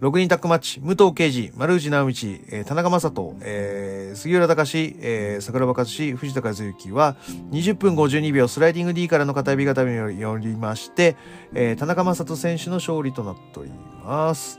[0.00, 7.16] 6人タッグマッチ、武藤敬司、丸内直道、えー、田中正人、えー、杉浦隆、えー、桜庭和志、藤田和幸は、
[7.50, 11.16] 20分52秒スライディング D からの片指固めによりまして、
[11.52, 13.70] えー、田中正人選手の勝利となっており
[14.02, 14.58] ます。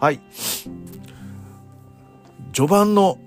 [0.00, 0.20] はい。
[2.54, 3.18] 序盤の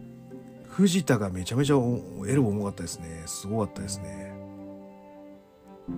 [0.68, 3.22] 藤田がめちゃめちゃエルボ重かったですね。
[3.28, 4.34] すごかったですね。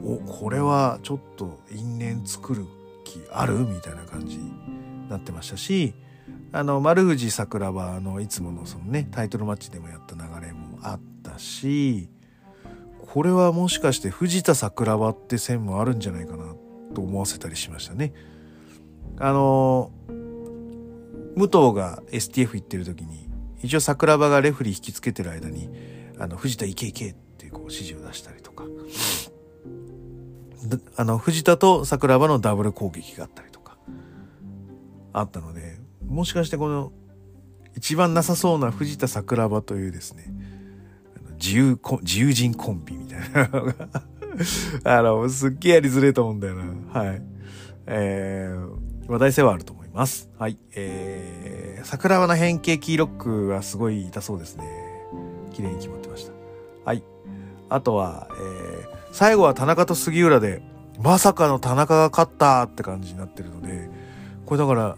[0.04, 2.66] おこれはちょっと因縁作る
[3.06, 3.60] 気ある？
[3.60, 4.40] みたいな感じ
[5.14, 5.94] なってましたし
[6.52, 12.10] あの丸藤桜庭のいつものそのねタイトルマッチでもやった流れもあったし
[13.08, 16.56] これはもしかして藤田桜庭って線もあるんじゃないかな
[16.94, 18.14] と思わせたりしましたね。
[19.20, 19.92] あの
[21.36, 23.30] 武藤が STF 行ってる時に
[23.62, 25.70] 一応桜庭がレフリー引きつけてる間に
[26.20, 28.64] あの藤田行け行けってこう指示を出したりとか
[30.96, 33.50] あの、藤田と桜庭のダブル攻撃があったり、
[35.14, 36.92] あったので、もしかしてこの、
[37.76, 40.26] 一番なさそうな藤田桜庭というですね、
[41.40, 43.74] 自由自由人コンビみたいなのが
[44.84, 47.00] あの、すっげえやりづれえと思うんだよな。
[47.00, 47.22] はい。
[47.86, 50.30] えー、話題性はあると思います。
[50.38, 50.58] はい。
[50.76, 54.66] えー、桜庭の変形キーロックはすごい痛そうですね。
[55.54, 56.34] 綺麗に決まってました。
[56.86, 57.04] はい。
[57.70, 60.62] あとは、えー、最後は田中と杉浦で、
[61.02, 63.90] まさかの田中が勝ったって感じになってるので、
[64.46, 64.98] これだから、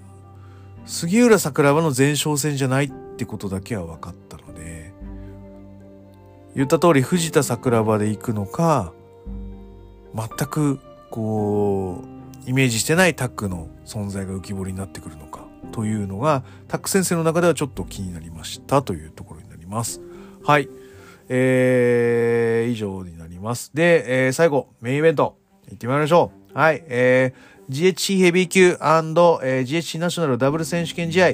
[0.86, 4.94] 杉浦桜庭の前哨戦じゃないってことだけは分かったので、
[6.56, 8.94] 言った通り藤田桜庭で行くのか、
[10.16, 10.80] 全く
[11.10, 12.04] こ
[12.46, 20.02] う、イメージしてないタッグの存在が浮き彫りになってくるのかというのが、タッグ先生の中ではちょっと気になりましたというところになります。
[20.44, 20.70] はい。
[21.28, 23.72] えー、以上になります。
[23.74, 25.38] で、えー、最後、メインイベント、
[25.70, 26.58] 行ってみましょう。
[26.58, 31.28] はい、えー、GHC ヘビー級、えー、GHC ナショナルダブル選手権試合、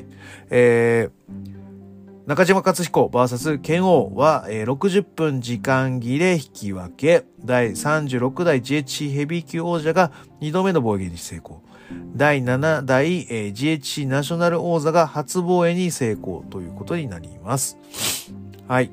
[0.50, 7.26] えー、中島克彦 VS 剣王は、えー、60分時間切れ引き分け。
[7.44, 11.62] 第36代 GHC ヘビー級王者が2度目の防衛に成功。
[12.16, 17.78] 第7代、えー、GHC ナショナル王座が初防衛に成功ということになります。
[18.68, 18.92] はい。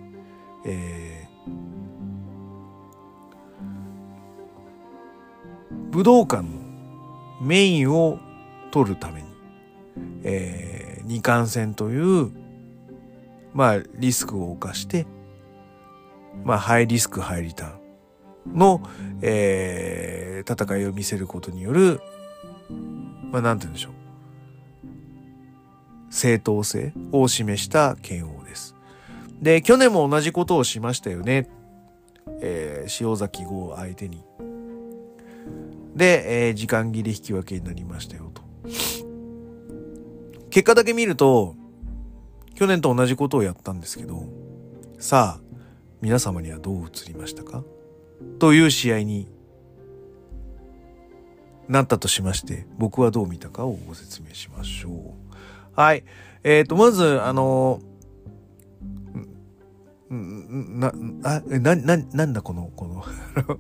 [0.65, 6.68] えー、武道館の
[7.41, 8.19] メインを
[8.71, 9.29] 取るために、
[10.25, 12.31] えー、二冠戦という、
[13.55, 15.07] まあ、リスクを冒して、
[16.45, 17.73] まあ、ハイリスク、ハイリター
[18.55, 18.83] ンの、
[19.23, 22.01] えー、戦いを見せることによる、
[23.31, 23.93] まあ、なんて言うんでしょう。
[26.11, 28.75] 正当性を示した剣王です。
[29.41, 31.49] で、去年も同じことをしましたよね。
[32.41, 34.25] えー、塩崎号相手に。
[35.99, 38.43] で、えー、時間切り引き分けになりましたよと。
[40.49, 41.57] 結果だけ見ると、
[42.55, 44.23] 去年と同じことをやったんですけど、
[45.01, 45.43] さあ、
[46.01, 47.65] 皆様にはどう映りましたか？
[48.39, 49.29] という試合に
[51.69, 54.93] なったとしまして、僕はどう見たかをご説明しましょう。
[55.75, 56.05] はい。
[56.45, 57.81] えっ、ー、と、まず、あの
[60.11, 60.93] な、
[61.23, 63.05] あ、な、な、なんだこの、この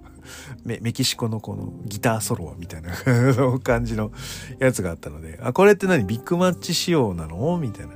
[0.64, 2.90] メ、メキシコのこのギターソロはみたいな。
[3.62, 4.12] 感じの
[4.58, 6.04] やつがあったので、あ、これって何？
[6.04, 7.58] ビッグマッチ仕様なの？
[7.58, 7.92] みたいな。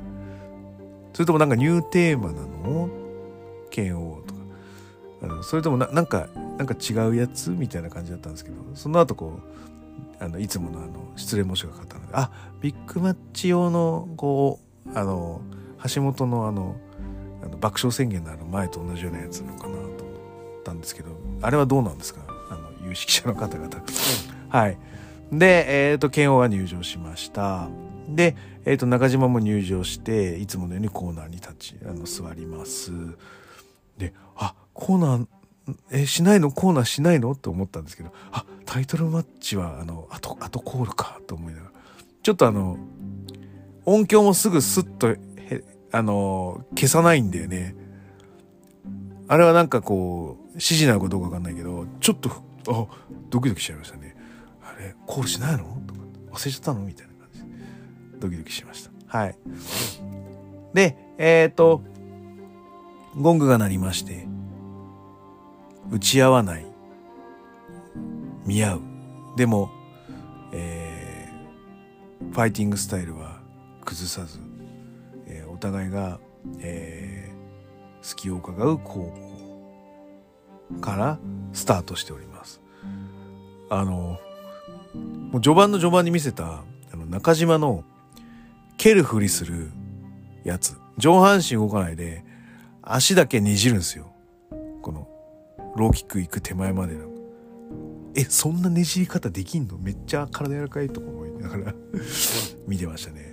[1.14, 2.90] それともなんかニューテーマなの？
[3.70, 4.40] 剣王とか。
[5.22, 6.28] あのそれともななんか、
[6.58, 7.50] なんか違うやつ？
[7.50, 9.40] みたいな感じだったんですけど、その後こ
[10.20, 12.30] う、あの、いつものあの、失礼申し訳なかったので、あ、
[12.60, 15.40] ビッグマッチ用の、こう、あの、
[15.94, 16.76] 橋本のあの、
[17.42, 22.20] あの爆笑宣言のあの前と同じようなやつなのかなと思ったんですけどあれはどうなんですか？
[22.50, 23.68] あの有識者の方々。
[24.48, 24.78] はい。
[25.32, 27.68] でえっ、ー、と剣王が入場しました。
[28.08, 32.92] で、えー、と中島も入場していつものようにコーナーに立ちあの座ります。
[33.98, 35.26] であコーナー
[35.90, 36.50] えしないの？
[36.50, 37.32] コーナーしないの？
[37.32, 41.72] って思ったんですけどあタイトルマッチはあの後後コールかと思いながら。
[42.22, 42.76] ちょっとあの
[43.84, 45.16] 音響もすぐスッと
[45.92, 47.76] あの、消さないんだよね。
[49.28, 52.30] あれはなんかこう、指示なのかどうかわかんないけど、ちょっと、
[52.68, 52.86] あ、
[53.30, 54.16] ドキドキしちゃいましたね。
[54.62, 55.58] あれ、コールしないの？
[55.86, 56.00] とか、
[56.32, 56.80] 忘れちゃったの？
[56.80, 57.40] みたいな感じ。
[58.18, 59.18] ドキドキしました。
[59.18, 59.36] はい。
[60.74, 61.82] で、えっ、ー、と、
[63.16, 64.26] ゴングが鳴りまして、
[65.90, 66.66] 打ち合わない。
[68.46, 68.80] 見合う。
[69.36, 69.70] でも、
[70.52, 73.40] えー、ファイティングスタイルは
[73.84, 74.40] 崩さず、
[75.62, 76.18] 互いが、
[76.60, 79.12] えー、隙を伺う攻
[80.72, 81.18] 防から
[81.52, 82.60] スタートしております。
[83.70, 84.18] あの、
[85.30, 87.84] もう序盤の序盤に見せたあの中島の
[88.76, 89.70] 蹴るふりする
[90.44, 90.76] やつ。
[90.98, 92.24] 上半身動かないで
[92.82, 94.12] 足だけねじるんですよ。
[94.82, 95.08] この
[95.76, 97.10] ローキック行く手前までの。
[98.14, 99.78] え、そんなねじり方できんの？
[99.78, 101.74] めっちゃ体柔らかいとか思いながら
[102.68, 103.31] 見てましたね。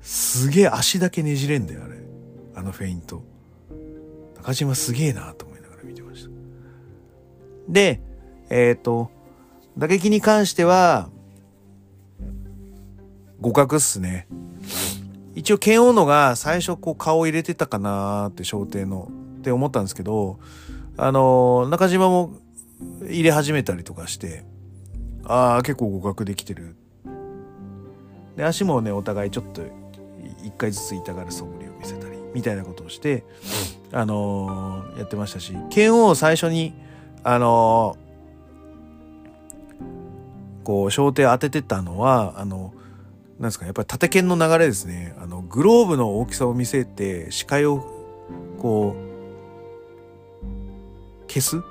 [0.00, 1.98] すげえ足だけねじれんだよ、あれ。
[2.54, 3.22] あのフェイント。
[4.36, 6.30] 中島すげえなと思いながら見てました。
[7.68, 8.00] で、
[8.48, 9.10] えっ、ー、と、
[9.76, 11.10] 打撃に関しては、
[13.38, 14.26] 互角っすね。
[15.34, 19.10] 一応、剣王のが最初こう顔入れてたかなーって、小艇の。
[19.40, 20.38] って思ったんですけど、
[20.98, 22.34] あのー、中島も
[23.02, 24.44] 入れ始めたりとかして、
[25.24, 26.76] ああ、結構互角できてる。
[28.36, 29.62] で、足もね、お互いちょっと
[30.44, 33.24] 一回ずつ痛がる素振りを見せたりみたいなことをして、
[33.92, 36.74] あのー、やってましたし剣王を最初に
[37.22, 42.72] あのー、こう小手当ててたのはあの
[43.38, 45.14] なんですかやっぱり縦剣の流れですね。
[45.18, 47.82] あのグローブの大きさを見せて視界を
[48.58, 49.10] こう
[51.26, 51.62] 消す？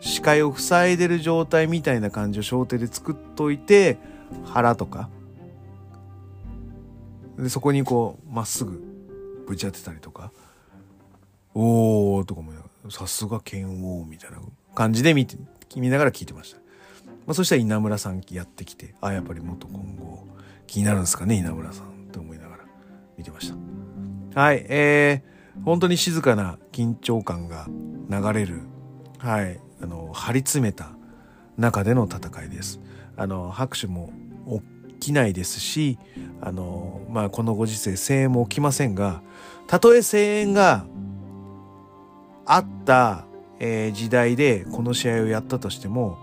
[0.00, 3.98] 視界を塞いでる状態みたいな感じを小手で作っといて
[4.44, 5.08] 腹とか
[7.38, 8.82] でそこにこうまっすぐ
[9.46, 10.32] ぶち当てたりとか
[11.54, 12.52] 「おー」とかも
[12.90, 14.38] さすが剣王みたいな
[14.74, 15.36] 感じで見て
[15.76, 16.58] 見ながら聞いてました、
[17.26, 20.26] まあ、そしたら稲村さんやってきてあやっぱり元今後
[20.66, 22.64] 気になるんですかね稲村さんって思いながら
[23.16, 23.50] 見てまし
[24.34, 24.40] た。
[24.40, 27.66] はいえー、本当に静かな緊張感が
[28.08, 28.62] 流れる
[29.18, 30.92] はいあの張り詰めた
[31.58, 32.80] 中での戦いです。
[33.16, 34.10] あの拍手も
[35.06, 35.98] きないですし
[36.40, 39.22] あのまあこのご時世声援も起きませんが
[39.66, 40.84] たとえ声援が
[42.44, 43.26] あった、
[43.58, 46.18] えー、時代でこの試合をやったとしても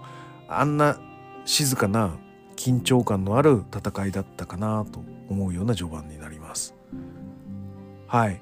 [0.47, 0.99] あんな
[1.45, 2.17] 静かな
[2.55, 6.75] 緊張感のある戦いだったかなと思うような序盤になります。
[8.07, 8.41] はい。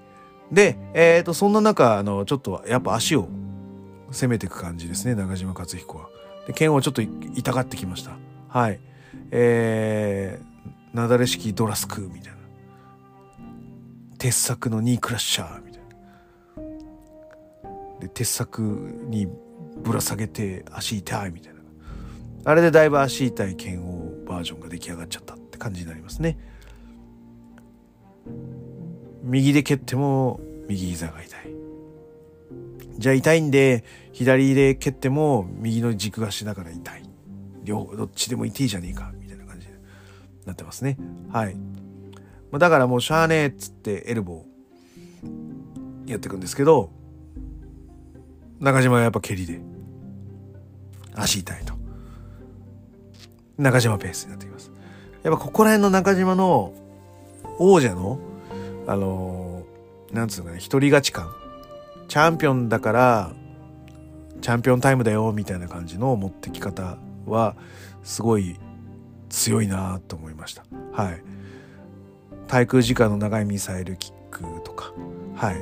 [0.52, 3.28] で、えっ、ー、と、そんな中、あの、ちょっとやっぱ足を
[4.12, 6.10] 攻めていく感じですね、中島克彦は。
[6.48, 8.18] で、剣をちょっと痛がってきました。
[8.48, 8.80] はい。
[9.32, 12.38] えー、なだれ式ドラスクみたいな。
[14.18, 15.88] 鉄柵のニークラッシャーみたいな。
[18.00, 18.62] で、鉄柵
[19.10, 19.28] に
[19.84, 21.60] ぶら下げて足痛いみたいな。
[22.46, 26.38] あれでだいぶ足痛い剣王バージョンが出来上がっちゃったって感じになりますね。
[29.24, 31.56] 右で蹴っても右膝が痛い。
[32.98, 37.07] じゃあ痛いんで左で蹴っても右の軸足だから痛い。
[37.68, 39.74] 両方どっちでも痛いいじゃねえかみたいな感じに
[40.46, 40.98] なってますね。
[41.32, 41.58] はい。
[42.58, 46.90] だからもうしゃあねえっつってエルボーやっていくんですけど
[48.60, 49.60] 中島はやっぱ蹴りで
[51.14, 51.74] 足痛いと。
[53.58, 54.72] 中島ペースになってきます。
[55.24, 56.74] やっぱここら辺の中島の
[57.60, 58.20] 王者の
[58.88, 61.34] あのー、なんつうのかね一人勝ち感。
[62.08, 63.34] チャンピオンだから
[64.42, 66.98] チャンピオンタイムだよみたいな感じの持ってき方
[67.28, 67.56] は
[68.04, 68.58] すごい
[69.30, 70.66] 強いなと思いました。
[70.94, 71.22] はい。
[72.48, 74.94] 対空時間の長いミサイルキックとか、
[75.36, 75.58] はい。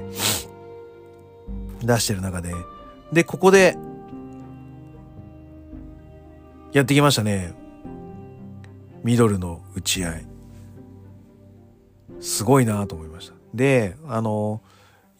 [1.85, 2.53] 出してる中で。
[3.11, 3.77] で、ここで、
[6.73, 7.53] やってきましたね。
[9.03, 10.25] ミドルの打ち合い。
[12.19, 13.33] すごいなと思いました。
[13.53, 14.61] で、あの、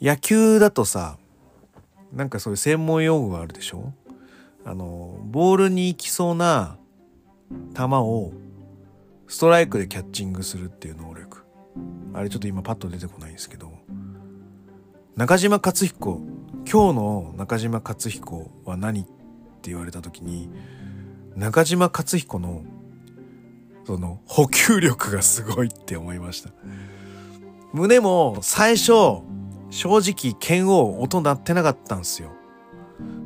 [0.01, 1.17] 野球だとさ、
[2.13, 3.93] なんかそういう専門用語があるでしょ？
[4.65, 6.77] あの、ボールに行きそうな
[7.75, 8.33] 球を
[9.27, 11.45] ストライクでキャッチングするっていう能力。
[12.13, 13.71] あれちょっと今パッと出てこないんですけど、
[15.15, 16.21] 中島克彦、
[16.69, 20.49] 今日の中島克彦は何って言われた時に、
[21.35, 22.63] 中島克彦の
[23.85, 26.49] その補給力がすごいって思いました。
[27.71, 29.21] 胸も最初
[29.69, 32.31] 正直剣王音鳴ってなかったんですよ。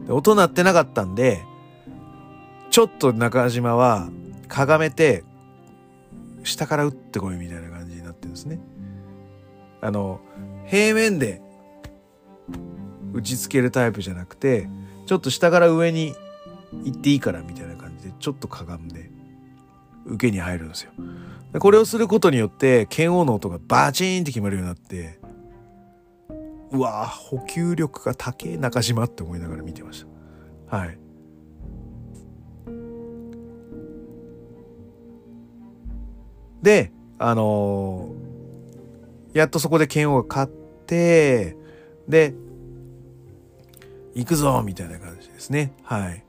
[0.10, 1.44] 音鳴ってなかったんで、
[2.70, 4.10] ちょっと中島は
[4.48, 5.24] かがめて
[6.44, 8.60] 下から打ってこいみたいな感じになってるんですね。
[9.82, 10.20] あの、
[10.66, 11.42] 平面で
[13.14, 14.68] 打ちつけるタイプじゃなくて、
[15.06, 16.14] ちょっと下から上に
[16.84, 19.10] 行っていいからみたいな感じでちょっとかがんで
[20.06, 20.92] 受けに入るんですよ。
[21.60, 25.19] これをすることによって剣王の音がバチーンって決まるようになって
[26.72, 30.06] うわ補給力が高え中島って思いながら見てまし
[30.70, 30.98] たはい
[36.62, 40.52] であのー、やっとそこで剣王が勝っ
[40.86, 41.56] て
[42.08, 42.34] で
[44.14, 46.24] 行くぞみたいな感じですねはい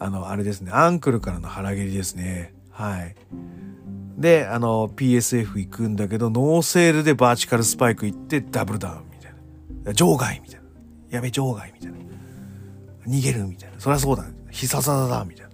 [0.00, 0.72] あの、あれですね。
[0.72, 2.54] アンクルからの腹蹴りですね。
[2.70, 3.14] はい。
[4.16, 9.09] で、あの、PSF 行くんだけど、ノーセールでバーチカルスパイク行ってダブルダウン。
[9.94, 10.66] 場外みたいな。
[11.10, 11.98] やべ、場外みたいな。
[13.06, 13.80] 逃げるみたいな。
[13.80, 14.24] そりゃそうだ。
[14.50, 15.50] 必殺技だみたいな。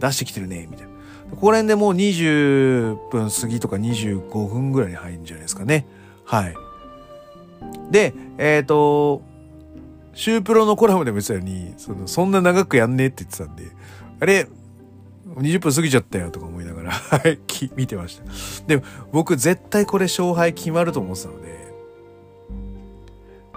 [0.00, 0.92] 出してきてるねみたいな。
[1.30, 5.86] ここら辺でもう20分過ぎとか25分ぐらいに入るんじゃないですかね。
[6.24, 6.56] はい。
[7.90, 9.22] で、えっ、ー、と、
[10.14, 13.70] シュープロのコラムでも言ってたように、その、そんな長くやんねえって言ってたんで、
[14.20, 14.48] あれ、
[15.34, 17.38] 20分過ぎちゃったよとか思いながら、はい、
[17.76, 18.24] 見てました。
[18.66, 18.82] で、
[19.12, 21.45] 僕絶対これ勝敗決まると思ってたので、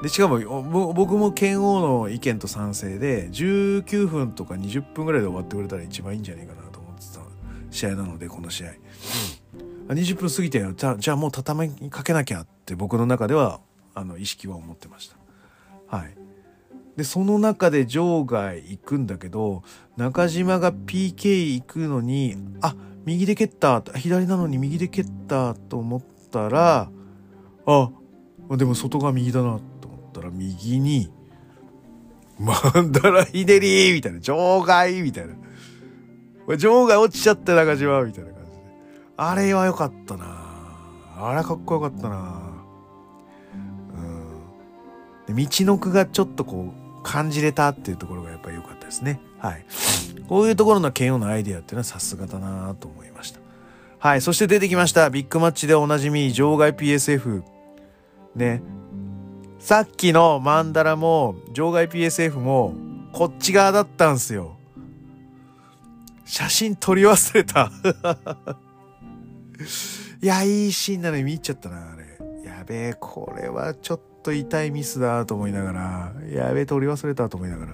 [0.02, 7.20] で、しかも、僕も剣王の意見と賛成で、19分とか20分ぐらいで終わってくれたら一番いいんじゃないかなと思ってた
[7.70, 8.70] 試合なので、この試合。
[9.90, 10.74] うん、20分過ぎてよ。
[10.74, 13.60] じゃあ、じゃあもう畳みかけなきゃって僕の中では、
[13.94, 15.18] あの、意識は思ってました。
[15.98, 16.16] はい。
[17.00, 19.64] でその中で場外行くんだけど
[19.96, 22.76] 中島が PK 行くのにあ
[23.06, 26.92] 右で蹴った左なのに右で蹴ったと思ったら
[27.66, 27.90] あ
[28.58, 29.62] でも外が右だな
[30.30, 31.12] と思ったら右に
[32.40, 35.36] マンダラヒデリーみたいな場外みたいな
[36.58, 38.58] 場外落ちちゃって中島みたいな感じで
[39.18, 40.26] あれは良かったな
[41.18, 42.42] あれかっこよかったな
[45.28, 49.20] うんで道のくがちょっとこう感じれたっていうところがやっぱり良かったですね。
[49.40, 49.66] はい。
[50.28, 53.40] こういうところの KO のアイデアっていうのはさすがだなと思いました。
[54.00, 54.22] はい。
[54.22, 55.10] そして出てきました。
[55.10, 57.44] ビッグマッチでおなじみ、場外 PSF。
[58.36, 58.62] ね。
[59.60, 62.74] さっきのマンダラも、場外 PSF も、
[63.12, 64.56] こっち側だったんすよ。
[66.26, 67.70] 写真撮り忘れた。
[70.22, 72.06] いや、いいシーンなの見ちゃったな、あれ。
[72.46, 77.74] やべえ、これはちょっと痛いミスだと思いながら、やべえ、取り忘れたと思いながら、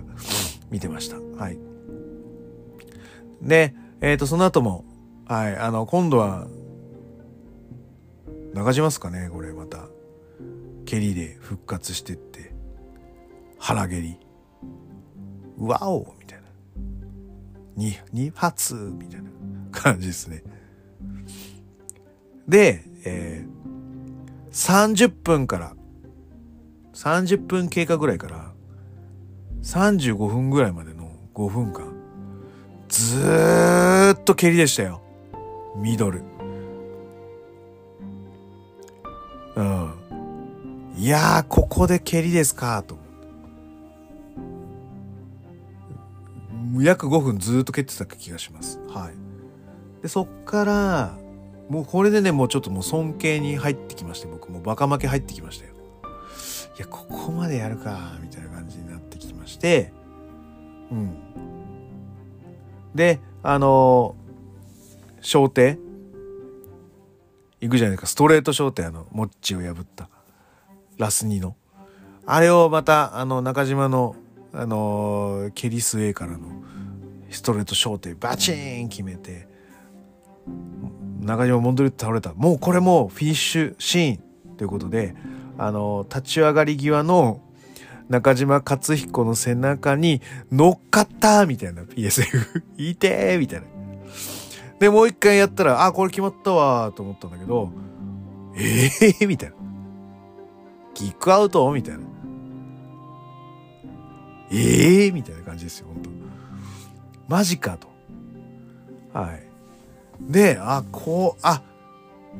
[0.71, 1.17] 見てました。
[1.37, 1.59] はい。
[3.43, 4.85] で、えっ、ー、と、その後も、
[5.27, 6.47] はい、あの、今度は、
[8.55, 9.87] 流しますかね、これまた。
[10.85, 12.53] 蹴りで復活してって、
[13.59, 14.17] 腹蹴り。
[15.57, 16.45] ワオみたいな。
[17.75, 19.29] 二、二発みたいな
[19.71, 20.43] 感じですね。
[22.47, 25.75] で、えー、30分から
[26.93, 28.53] 30分経過ぐらいから
[29.63, 31.93] 35分ぐらいまでの5分間
[32.87, 35.01] ずーっと蹴りでしたよ
[35.75, 36.23] ミドル
[39.55, 39.93] うん
[40.97, 42.97] いやーここで蹴りですかと
[46.79, 49.13] 約5分ずっと蹴ってた気がしますはい
[50.01, 51.17] でそっから
[51.69, 55.75] もうこれでねもうちょっともう尊敬に入ってきまして僕もバカ負け入ってきましたよ
[56.77, 59.93] いや、ここまでやるか、みたいな感じになってきまして、
[60.91, 61.17] うん。
[62.93, 65.77] で、あのー、小手？
[67.61, 68.07] 行くじゃないですか。
[68.07, 70.09] ストレート小手、あの、モッチを破った。
[70.97, 71.55] ラス2の。
[72.25, 74.15] あれをまた、あの、中島の、
[74.53, 76.47] あのー、ケリス A からの
[77.29, 79.47] ストレート小手バチーン決めて、
[81.19, 82.33] 中島モンドリュッ倒れた。
[82.33, 84.13] もうこれもフィニッシュシー
[84.53, 85.15] ンということで、
[85.57, 87.41] あの立ち上がり際の
[88.09, 90.21] 中島克彦の背中に
[90.51, 92.63] 乗っかったみたいな PSF。
[92.77, 93.67] いてーみたいな。
[94.79, 97.71] で、もう一回やったら、あ、これ決まったわと思ったんだけど、
[98.55, 99.55] ええー、みたいな。
[100.95, 101.71] キックアウト？
[101.71, 102.01] みたいな。
[104.51, 106.09] ええー、みたいな感じですよ、本当
[107.27, 107.87] マジかと。
[109.13, 109.43] はい。
[110.21, 111.61] で、あ、こう、あ、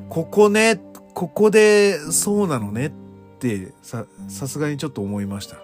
[0.10, 0.80] ここね、
[1.14, 2.92] ここでそうなのねっ
[3.40, 5.56] てさ、さすがにちょっと思いました。
[5.56, 5.60] い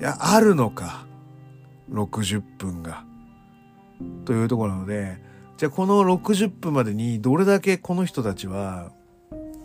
[0.00, 1.06] や、あるのか。
[1.90, 3.04] 60分が。
[4.24, 5.18] というところなので、
[5.56, 8.92] じゃあこの60分までにどれだけこの人たちは、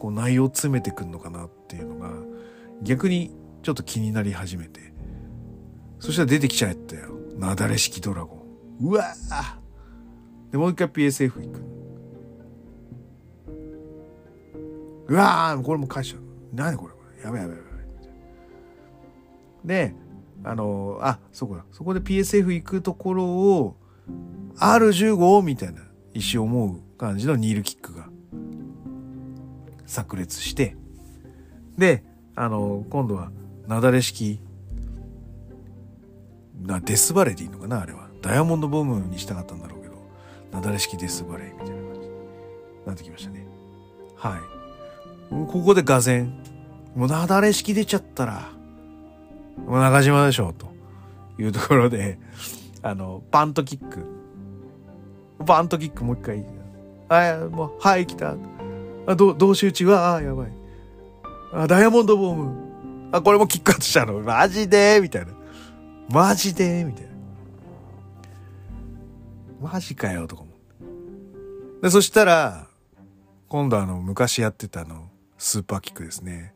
[0.06, 2.12] こう内容を詰めてくんのかなっていうのが、
[2.84, 4.93] 逆にちょっと気になり始めて。
[5.97, 7.16] そしたら出てきちゃったよ。
[7.39, 8.86] なだれ式ドラゴン。
[8.86, 9.16] うわ
[10.51, 11.62] で、もう一回 PSF 行く。
[15.08, 16.22] うわこれも返しちゃう。
[16.53, 17.24] 何これこれ。
[17.24, 17.60] やべやべや
[19.64, 19.68] べ。
[19.68, 19.95] で、
[20.43, 21.66] あのあ、そこだ。
[21.72, 23.76] そこで PSF 行くところを、
[24.60, 25.82] R15 みたいな
[26.14, 28.05] 一瞬思う感じのニールキックが
[29.86, 30.76] 炸裂して、
[31.78, 32.04] で、
[32.36, 33.32] あの今度は、
[33.68, 34.40] なだれ式、
[36.62, 38.10] な、デスバレーでいいのかなあれは。
[38.22, 39.96] ダイヤモンドボムにしたかったんだろうけど、
[40.52, 42.08] なだれ式デスバレーみたいな感じに
[42.86, 43.46] なってきましたね。
[44.16, 44.40] はい。
[45.30, 46.34] ここでがぜん、
[46.96, 48.50] もうなだれ式出ちゃったら、
[49.68, 50.68] もう中島でしょ、と
[51.42, 52.18] いうところで、
[52.82, 54.06] あの、パントキック。
[55.46, 56.46] パントキックもう一回。
[57.10, 58.36] あ、もう、はい、来た。
[59.08, 60.51] あ、ど、同士打ちは、あ、やばい。
[61.53, 63.10] あ、ダイヤモンドボーム。
[63.12, 64.20] あ、これもキックアウトしたの。
[64.20, 64.99] マジで？
[65.01, 65.34] みたいな。
[66.10, 66.84] マジで？
[66.84, 67.12] みたいな。
[69.72, 70.49] マジかよ、とかも。
[71.82, 72.68] で、そしたら、
[73.47, 76.53] 今度あの、昔やってたあの、スーパーキックですね。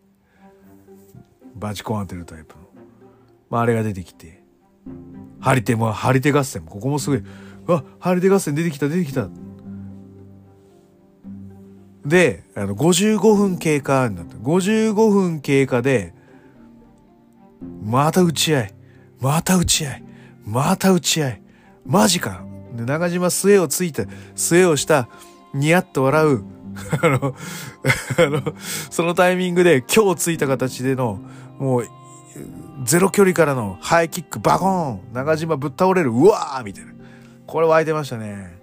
[1.55, 2.61] バチコン当てるタイプの。
[3.49, 4.43] まあ、あれが出てきて。
[5.39, 7.23] 張り手も、張り手合戦も、ここもすごい、
[7.67, 9.29] わ、張り手合戦出てきた、出てきた。
[12.05, 14.35] で、あの、55分経過になった。
[14.35, 16.13] 55分経過で、
[17.83, 18.73] また打ち合い。
[19.19, 20.03] また打ち合い。
[20.45, 21.41] また打ち合い。
[21.85, 22.43] マジか。
[22.73, 25.09] で、中島末をついて、末をした、
[25.53, 26.43] ニヤッと笑う、
[27.01, 27.35] あの、
[28.17, 28.53] あの、
[28.89, 31.19] そのタイミングで今日ついた形での、
[31.57, 31.87] もう、
[32.85, 36.93] ゼロ距離からのハイキックバコーン中島ぶっ倒れるうわーみたいな。
[37.45, 38.57] これ湧いてましたね。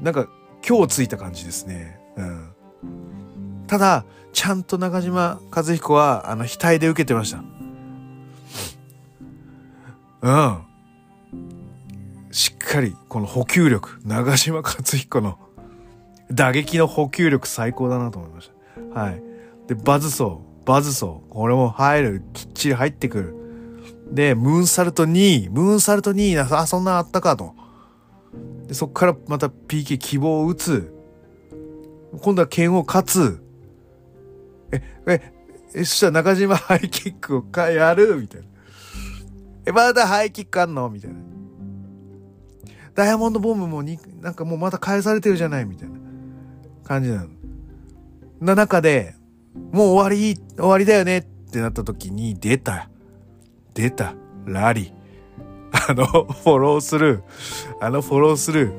[0.00, 0.26] なんか、
[0.66, 1.98] 今日ついた感じですね。
[2.16, 2.52] うん。
[3.66, 7.42] ただ、ちゃんと中島和彦は、あの、額で受けてました。
[10.22, 10.62] うん。
[12.30, 15.38] しっかり、この補給力、長島和彦の
[16.30, 18.50] 打撃の補給力最高だなと思いまし
[18.94, 19.00] た。
[19.00, 19.22] はい。
[19.68, 23.34] で、バズソー、バズソー、これも入る、きっちり入ってくる。
[24.12, 27.54] で、ムーンサルト2、ムーンサルト2な、あ、そんなあったかと。
[28.72, 30.94] で、そっからまた PK 希望を打つ。
[32.22, 33.42] 今度は剣を勝つ。
[34.72, 35.32] え、え、
[35.74, 38.16] え、そしたら中島 ハイキックをかやる？
[38.16, 38.46] みたいな。
[39.66, 40.88] え、まだハイキックあんの？
[40.88, 41.16] みたいな。
[42.94, 45.66] ダイヤモンドボムもに、なんかもうまた返されてるじゃない？
[45.66, 45.98] みたいな。
[46.84, 47.28] 感じなの。
[48.40, 49.14] な中で、
[49.70, 51.18] もう終わり、終わりだよね？
[51.18, 52.88] ってなった時に出た。
[53.74, 54.14] 出た。
[54.46, 55.01] ラリー。
[55.72, 57.22] あの、フォローする。
[57.80, 58.72] あのフォローする。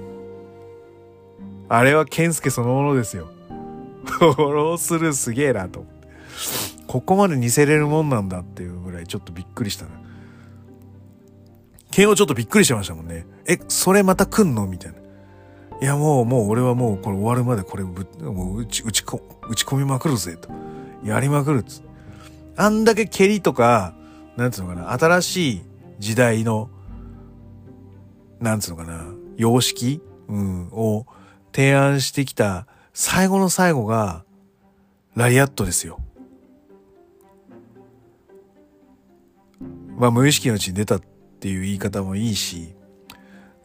[1.69, 3.29] あれはケンスケそのものですよ。
[4.05, 6.07] フォローするすげえなと思って。
[6.87, 9.91] ここまで似せれるもんなんだっていうぐらいちょっとびっくりしたな。
[11.89, 13.25] ケンをちょっとびっくりしましたもんね。
[13.47, 14.97] え、それまた来んのみたいな。
[15.81, 20.49] いやもう、もう俺はもうこれ終わるまでこれぶもう打ち、打ちこ、打ち込みまくるぜと。
[21.03, 21.81] やりまくるっつ。
[22.55, 23.93] あんだけ蹴りとか、
[24.37, 25.61] なんつうのかな、新しい
[25.99, 26.69] 時代の、
[28.43, 29.05] なんつうのかな、
[29.37, 31.05] 様式、うん、を
[31.53, 34.25] 提案してきた最後の最後が、
[35.15, 35.99] ラリアットですよ。
[39.95, 41.01] まあ無意識のうちに出たっ
[41.39, 42.75] ていう言い方もいいし、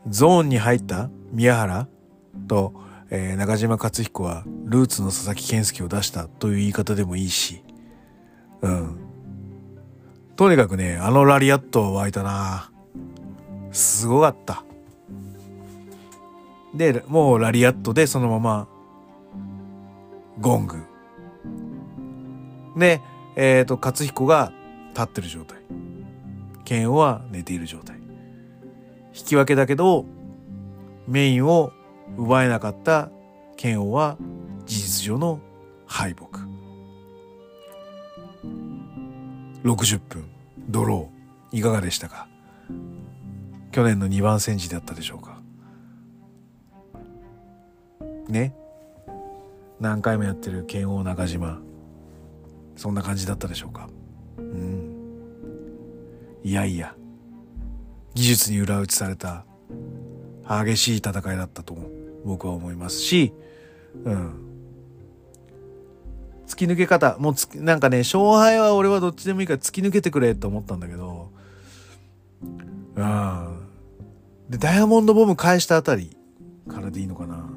[0.06, 1.88] ゾーンに入った宮原
[2.46, 2.72] と、
[3.10, 7.64] えー、中島克彦はルーツの佐々木健介を出したという言い方でもいいし、
[8.62, 8.96] うん。
[10.36, 12.70] とにかくね、あのラリアットは湧いたな
[13.72, 14.67] すごかった。
[16.74, 18.68] で、もうラリアットでそのまま、
[20.40, 20.82] ゴング。
[22.76, 23.00] で、
[23.36, 24.52] えっ、ー、と、勝彦が
[24.90, 25.58] 立ってる状態。
[26.64, 27.96] 剣は寝ている状態。
[29.16, 30.04] 引き分けだけど、
[31.06, 31.72] メインを
[32.16, 33.10] 奪えなかった
[33.56, 34.18] 剣王は
[34.66, 35.40] 事実上の
[35.86, 36.26] 敗北。
[39.64, 40.30] 60分、
[40.68, 42.28] ドロー、いかがでしたか？
[43.72, 45.37] 去年の2番戦時だったでしょうか？
[48.28, 48.54] ね。
[49.80, 51.60] 何回もやってる剣王中島。
[52.76, 53.88] そんな感じだったでしょうか。
[54.38, 54.94] うん。
[56.42, 56.94] いやいや。
[58.14, 59.44] 技術に裏打ちされた。
[60.48, 61.76] 激しい戦いだったと
[62.24, 63.32] 僕は思いますし、
[64.04, 64.48] うん。
[66.46, 71.30] 突き抜け方、もうつなんかね、勝敗は俺はどっちでもいいから突き抜けてくれと思ったんだけど、
[72.96, 73.68] うん。
[74.48, 76.16] で、ダイヤモンドボム返したあたり
[76.68, 77.47] からでいいのかな。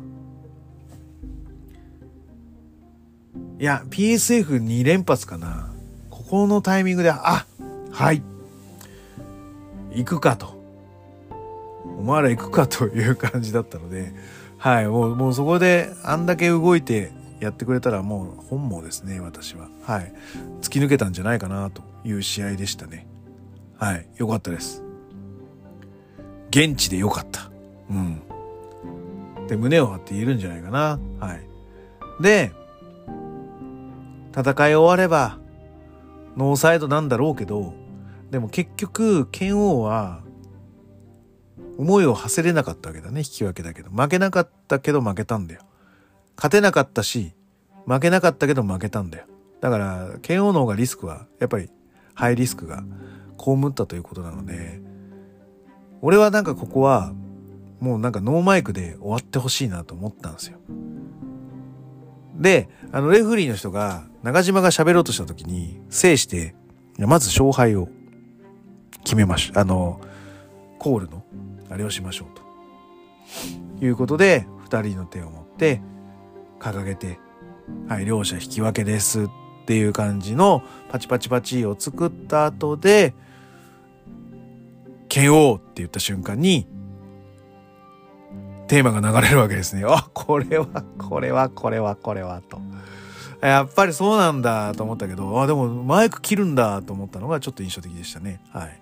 [3.61, 5.71] いや、PSF2 連発かな。
[6.09, 7.45] ここのタイミングで、あ、
[7.91, 8.23] はい。
[9.93, 10.59] 行くかと。
[11.99, 14.13] お前ら行くかという感じだったので、
[14.57, 19.69] はい、もう、もうそこであんだけ動いてやってくれたらもう本望ですね、私は。
[19.83, 20.11] はい。
[20.61, 23.05] 突き抜けたんじゃないかなという試合でしたね。
[23.77, 24.81] はい、よかったです。
[26.49, 27.51] 現地でよかった。
[27.91, 28.23] うん。
[29.47, 30.99] で、胸を張って言えるんじゃないかな。
[31.19, 32.23] はい。
[32.23, 32.53] で、
[34.35, 35.39] 戦い終われば、
[36.37, 37.73] ノーサイドなんだろうけど、
[38.31, 40.21] でも結局、剣王は、
[41.77, 43.21] 思いを馳せれなかったわけだね。
[43.21, 43.89] 引き分けだけど。
[43.89, 45.61] 負けなかったけど負けたんだよ。
[46.35, 47.33] 勝てなかったし、
[47.85, 49.25] 負けなかったけど負けたんだよ。
[49.59, 51.69] だから、剣王の方がリスクは、やっぱり、
[52.13, 52.83] ハイリスクが
[53.37, 54.81] 被ったということなので、
[56.01, 57.13] 俺はなんかここは、
[57.79, 60.59] もうなんかノーマイクで終わってほしいなと思ったんですよ。
[62.41, 66.55] で、あの、レフリーの人が、中島が喋ろうとした時に、制して、
[66.97, 67.87] まず勝敗を
[69.03, 69.59] 決めましょう。
[69.59, 70.01] あの、
[70.79, 71.23] コールの、
[71.69, 72.27] あれをしましょう
[73.79, 73.85] と。
[73.85, 75.81] いうことで、二人の手を持って、
[76.59, 77.19] 掲げて、
[77.87, 79.27] はい、両者引き分けですっ
[79.65, 83.13] ていう感じのパチパチパチを作った後で、
[85.09, 86.67] KO って言った瞬間に、
[88.71, 89.83] テーマが流れるわけですね。
[89.85, 90.65] あ、これは、
[90.97, 92.57] これは、これは、これは、と。
[93.41, 98.39] やっぱりそうなんだと思ったけど、あ、でもマイク切るんだと思ったのがちょっと印象的でしたね。
[98.49, 98.81] はい。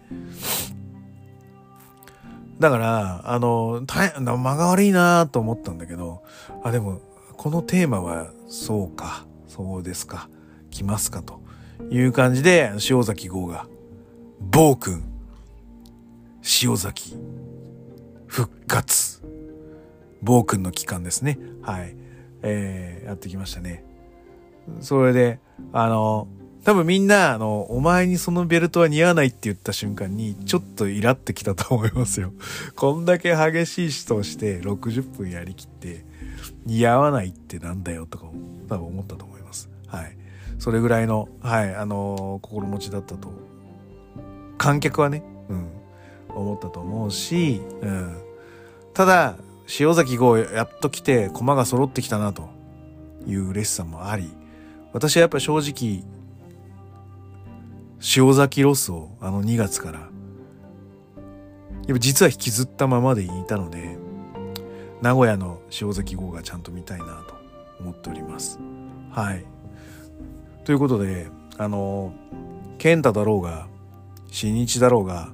[2.60, 6.22] だから、あの、大変、間が悪いなと思ったんだけど、
[6.62, 7.02] あ、でも、
[7.36, 10.30] このテーマは、そうか、そうですか、
[10.70, 11.42] 来ますかと
[11.90, 13.66] いう感じで、塩崎号が、
[14.40, 15.04] 暴君、
[16.62, 17.18] 塩崎、
[18.28, 19.19] 復活、
[20.22, 21.40] 暴君の期間ですね。
[21.62, 21.96] はい。
[22.42, 23.84] えー、やってきましたね。
[24.82, 25.40] それで、
[25.74, 26.28] あの、
[26.64, 32.34] 多分みんな、あの、お前にそのベルトは似合わないって言った瞬間に、ちょっとイラってきたと思いますよ。
[32.76, 36.06] こんだけ激しい人をして60分やりきって、
[36.66, 38.26] 似合わないってなんだよとか、
[38.68, 39.70] 多分思ったと思います。
[39.88, 40.18] はい。
[40.60, 43.32] それぐらいの、はい、あの心持ちだったと、
[44.58, 45.68] 観客はね、うん、
[46.36, 48.18] 思ったと思うし、うん。
[48.94, 49.38] ただ、
[49.78, 52.50] 塩崎号やっと来て、駒が揃ってきたなと
[53.28, 54.32] いう嬉しさもあり、
[54.94, 56.04] 私はやっぱ正直、
[58.16, 60.10] 塩崎ロスをあの2月から、やっ
[61.90, 63.98] ぱ実は引きずったままでいたので、
[65.02, 67.36] 名古屋の塩崎号がちゃんと見たいなと
[67.80, 68.60] 思っております。
[69.12, 69.46] はい。
[70.66, 72.14] ということで、あの、
[72.80, 73.68] 健太だろうが、
[74.32, 75.32] 新日だろうが、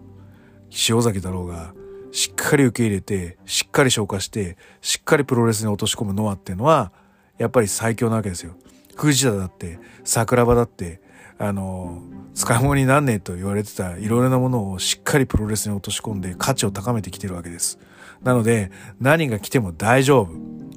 [0.90, 1.74] 塩崎だろうが、
[2.16, 6.93] しっかり受け入れて、しっかり消化して、しっかりプロレスに落とし込むノアっていうのは、
[7.38, 8.55] やっぱり最強なわけですよ。
[8.95, 11.01] 藤田だって、桜庭だって、
[11.38, 12.01] あの、
[12.34, 17.80] 使い物になんねえと言われてたいろいろなものをしっかりプロレスに落とし込んで価値を高めてきてるわけです。
[18.24, 20.30] なので、何が来ても大丈夫。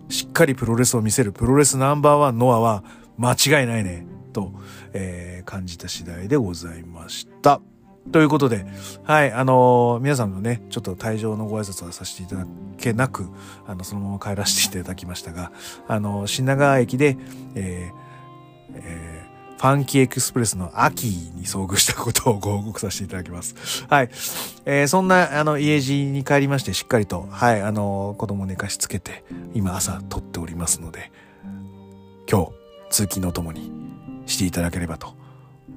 [0.08, 2.82] しっかりプロレスを見せるプロレスナンバーワンノアは
[3.16, 4.08] 間違いないね。
[4.32, 4.54] と、
[4.92, 7.60] えー、感じた次第でございました。
[8.12, 8.64] ということで、
[9.04, 12.46] はい、あのー、皆さんのね、ちょっと退場のご挨拶はさせていただ
[12.78, 13.28] けなく、
[13.66, 15.52] あの、そのまま帰らせていただきましたが、
[15.86, 17.18] あのー、品川駅で、
[17.54, 23.84] えー、えー、ファンキーエクスプレスの秋に遭遇したことをご報告させていただきます。
[23.88, 24.10] はい。
[24.64, 31.12] えー、そんな、あの、家路に帰りまして、しっかりと、はい、あの、子供寝かしつけて、今朝撮っておりますので、
[32.30, 32.52] 今日、
[32.90, 33.70] 通勤のともに
[34.26, 35.14] していただければと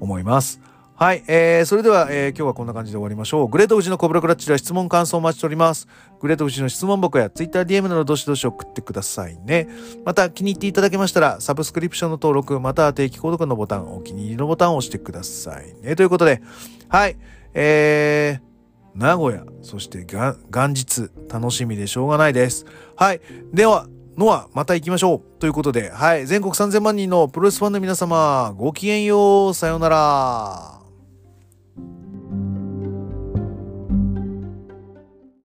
[0.00, 0.60] 思います。
[0.94, 3.48] はい、えー、それでは、えー、今日はこんな感じで終わりましょう。
[3.48, 5.88] グレート富士のコブラクラッチでは質問感想をお待ちしております。
[6.20, 9.68] グレート富士の質問箱や TwitterDM などどしどし送ってくださいね。
[10.04, 15.96] また気に入っていただけましたら、サブスクリプションの登録、または定期購読のボタン、お気に入りのボタンを押してくださいね。
[15.96, 16.40] ということで、
[16.88, 17.16] はい、
[17.54, 20.36] えー、名古屋、そして元
[20.68, 22.66] 日、楽しみでしょうがないです。
[22.96, 23.20] はい、
[23.52, 25.40] では、のはまた行きましょう。
[25.40, 30.81] ということで、はい、全国3000万人のプロレスファンの皆様、ごきげんよう、さようなら。